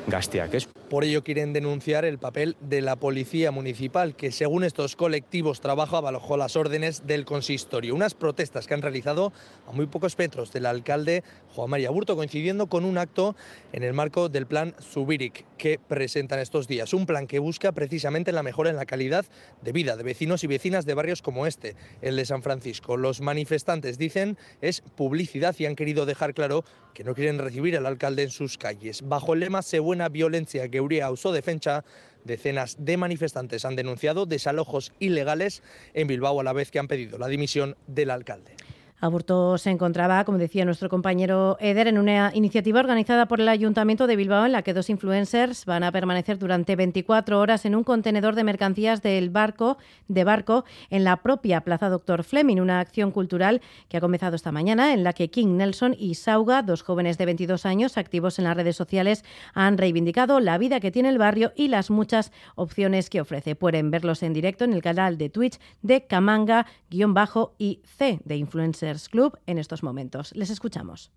gazteak. 0.07 0.53
Ez? 0.53 0.67
Por 0.89 1.03
ello 1.03 1.23
quieren 1.23 1.53
denunciar 1.53 2.03
el 2.05 2.17
papel 2.17 2.55
de 2.61 2.81
la 2.81 2.95
policía 2.95 3.51
municipal, 3.51 4.15
que 4.15 4.31
según 4.31 4.63
estos 4.63 4.95
colectivos 4.95 5.61
trabaja 5.61 6.01
bajo 6.01 6.35
las 6.35 6.55
órdenes 6.55 7.05
del 7.05 7.25
consistorio. 7.25 7.93
Unas 7.93 8.15
protestas 8.15 8.65
que 8.65 8.73
han 8.73 8.81
realizado 8.81 9.31
a 9.67 9.71
muy 9.71 9.85
pocos 9.85 10.17
metros 10.17 10.51
del 10.51 10.65
alcalde 10.65 11.23
Juan 11.53 11.69
María 11.69 11.91
Burto, 11.91 12.15
coincidiendo 12.15 12.67
con 12.67 12.85
un 12.85 12.97
acto 12.97 13.35
en 13.71 13.83
el 13.83 13.93
marco 13.93 14.29
del 14.29 14.47
plan 14.47 14.73
Subiric 14.79 15.45
que 15.57 15.79
presentan 15.79 16.39
estos 16.39 16.67
días. 16.67 16.93
Un 16.93 17.05
plan 17.05 17.27
que 17.27 17.39
busca 17.39 17.71
precisamente 17.71 18.31
la 18.31 18.43
mejora 18.43 18.71
en 18.71 18.75
la 18.75 18.85
calidad 18.85 19.25
de 19.61 19.71
vida 19.71 19.95
de 19.95 20.03
vecinos 20.03 20.43
y 20.43 20.47
vecinas 20.47 20.85
de 20.85 20.93
barrios 20.95 21.21
como 21.21 21.45
este, 21.45 21.75
el 22.01 22.15
de 22.15 22.25
San 22.25 22.41
Francisco. 22.41 22.97
Los 22.97 23.21
manifestantes 23.21 23.97
dicen 23.97 24.37
es 24.61 24.81
publicidad 24.81 25.38
y 25.57 25.65
han 25.65 25.75
querido 25.75 26.05
dejar 26.05 26.33
claro 26.33 26.63
que 26.93 27.03
no 27.03 27.15
quieren 27.15 27.39
recibir 27.39 27.77
al 27.77 27.85
alcalde 27.85 28.23
en 28.23 28.29
sus 28.29 28.57
calles. 28.57 29.01
Bajo 29.07 29.33
el 29.33 29.39
lema 29.39 29.61
Se 29.61 29.79
buena 29.79 30.09
violencia 30.09 30.69
que 30.69 30.81
Uría 30.81 31.09
usó 31.11 31.31
defensa, 31.31 31.85
decenas 32.23 32.75
de 32.79 32.97
manifestantes 32.97 33.65
han 33.65 33.75
denunciado 33.75 34.25
desalojos 34.25 34.91
ilegales 34.99 35.63
en 35.93 36.07
Bilbao 36.07 36.39
a 36.39 36.43
la 36.43 36.53
vez 36.53 36.71
que 36.71 36.79
han 36.79 36.87
pedido 36.87 37.17
la 37.17 37.27
dimisión 37.27 37.75
del 37.87 38.11
alcalde. 38.11 38.55
Aburto 39.01 39.57
se 39.57 39.69
encontraba, 39.69 40.25
como 40.25 40.37
decía 40.37 40.65
nuestro 40.65 40.89
compañero 40.89 41.55
Eder, 41.61 41.87
en 41.87 41.97
una 41.97 42.31
iniciativa 42.33 42.81
organizada 42.81 43.27
por 43.27 43.39
el 43.39 43.47
Ayuntamiento 43.47 44.07
de 44.07 44.17
Bilbao 44.17 44.45
en 44.45 44.51
la 44.51 44.61
que 44.61 44.73
dos 44.73 44.89
influencers 44.89 45.63
van 45.63 45.83
a 45.83 45.91
permanecer 45.93 46.37
durante 46.37 46.75
24 46.75 47.39
horas 47.39 47.63
en 47.63 47.75
un 47.75 47.85
contenedor 47.85 48.35
de 48.35 48.43
mercancías 48.43 49.01
del 49.01 49.29
barco 49.29 49.77
de 50.09 50.25
barco 50.25 50.65
en 50.89 51.05
la 51.05 51.15
propia 51.17 51.61
Plaza 51.61 51.87
Doctor 51.87 52.25
Fleming, 52.25 52.59
una 52.59 52.81
acción 52.81 53.11
cultural 53.11 53.61
que 53.87 53.95
ha 53.95 54.01
comenzado 54.01 54.35
esta 54.35 54.51
mañana 54.51 54.93
en 54.93 55.05
la 55.05 55.13
que 55.13 55.29
King 55.29 55.55
Nelson 55.55 55.95
y 55.97 56.15
Sauga, 56.15 56.61
dos 56.61 56.81
jóvenes 56.81 57.17
de 57.17 57.25
22 57.25 57.65
años 57.65 57.97
activos 57.97 58.37
en 58.37 58.43
las 58.43 58.57
redes 58.57 58.75
sociales, 58.75 59.23
han 59.53 59.77
reivindicado 59.77 60.41
la 60.41 60.57
vida 60.57 60.81
que 60.81 60.91
tiene 60.91 61.07
el 61.07 61.17
barrio 61.17 61.53
y 61.55 61.69
las 61.69 61.89
muchas 61.89 62.33
opciones 62.55 63.09
que 63.09 63.21
ofrece. 63.21 63.55
Pueden 63.55 63.91
verlos 63.91 64.23
en 64.23 64.33
directo 64.33 64.65
en 64.65 64.73
el 64.73 64.81
canal 64.81 65.17
de 65.17 65.29
Twitch 65.29 65.57
de 65.81 66.05
Camanga-y 66.05 67.79
C 67.85 68.19
de 68.25 68.35
Influencer 68.35 68.88
Club 69.09 69.37
en 69.45 69.57
estos 69.59 69.83
momentos. 69.83 70.31
Les 70.35 70.49
escuchamos. 70.49 71.11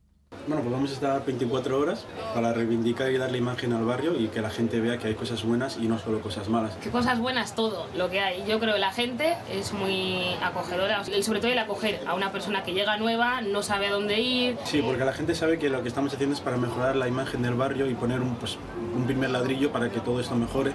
Bueno, 0.47 0.63
pues 0.63 0.73
vamos 0.73 0.91
a 0.91 0.95
estar 0.95 1.25
24 1.25 1.79
horas 1.79 2.05
para 2.35 2.53
reivindicar 2.53 3.13
y 3.13 3.19
darle 3.19 3.39
imagen 3.39 3.73
al 3.73 3.85
barrio 3.85 4.19
y 4.19 4.27
que 4.29 4.41
la 4.41 4.51
gente 4.51 4.81
vea 4.81 4.99
que 4.99 5.07
hay 5.07 5.15
cosas 5.15 5.45
buenas 5.45 5.79
y 5.81 5.87
no 5.87 5.99
solo 5.99 6.21
cosas 6.21 6.49
malas. 6.49 6.75
Que 6.77 6.91
cosas 6.91 7.21
buenas 7.21 7.55
todo 7.55 7.87
lo 7.97 8.11
que 8.11 8.21
hay. 8.21 8.45
Yo 8.49 8.59
creo 8.59 8.75
que 8.75 8.81
la 8.81 8.93
gente 8.93 9.37
es 9.51 9.73
muy 9.73 10.35
acogedora 10.43 11.03
y 11.17 11.23
sobre 11.23 11.41
todo 11.41 11.53
el 11.53 11.59
acoger 11.59 12.01
a 12.09 12.15
una 12.15 12.33
persona 12.33 12.65
que 12.65 12.73
llega 12.73 12.97
nueva, 12.97 13.41
no 13.41 13.63
sabe 13.63 13.87
a 13.87 13.93
dónde 13.93 14.21
ir. 14.21 14.57
Sí, 14.65 14.83
porque 14.83 15.05
la 15.05 15.13
gente 15.13 15.35
sabe 15.37 15.59
que 15.59 15.69
lo 15.69 15.83
que 15.83 15.89
estamos 15.89 16.13
haciendo 16.13 16.35
es 16.35 16.41
para 16.41 16.57
mejorar 16.57 16.97
la 16.97 17.07
imagen 17.07 17.43
del 17.43 17.55
barrio 17.55 17.89
y 17.89 17.95
poner 17.95 18.21
un, 18.21 18.35
pues, 18.35 18.59
un 18.97 19.05
primer 19.05 19.31
ladrillo 19.31 19.71
para 19.71 19.91
que 19.91 20.01
todo 20.01 20.19
esto 20.19 20.35
mejore. 20.35 20.73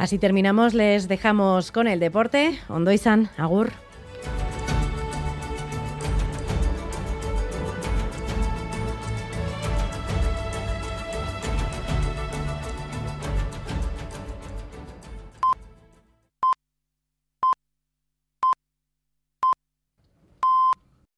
Así 0.00 0.18
terminamos, 0.18 0.72
les 0.72 1.08
dejamos 1.08 1.72
con 1.72 1.86
el 1.86 2.00
deporte. 2.00 2.58
Ondoizan, 2.68 3.28
Agur. 3.36 3.70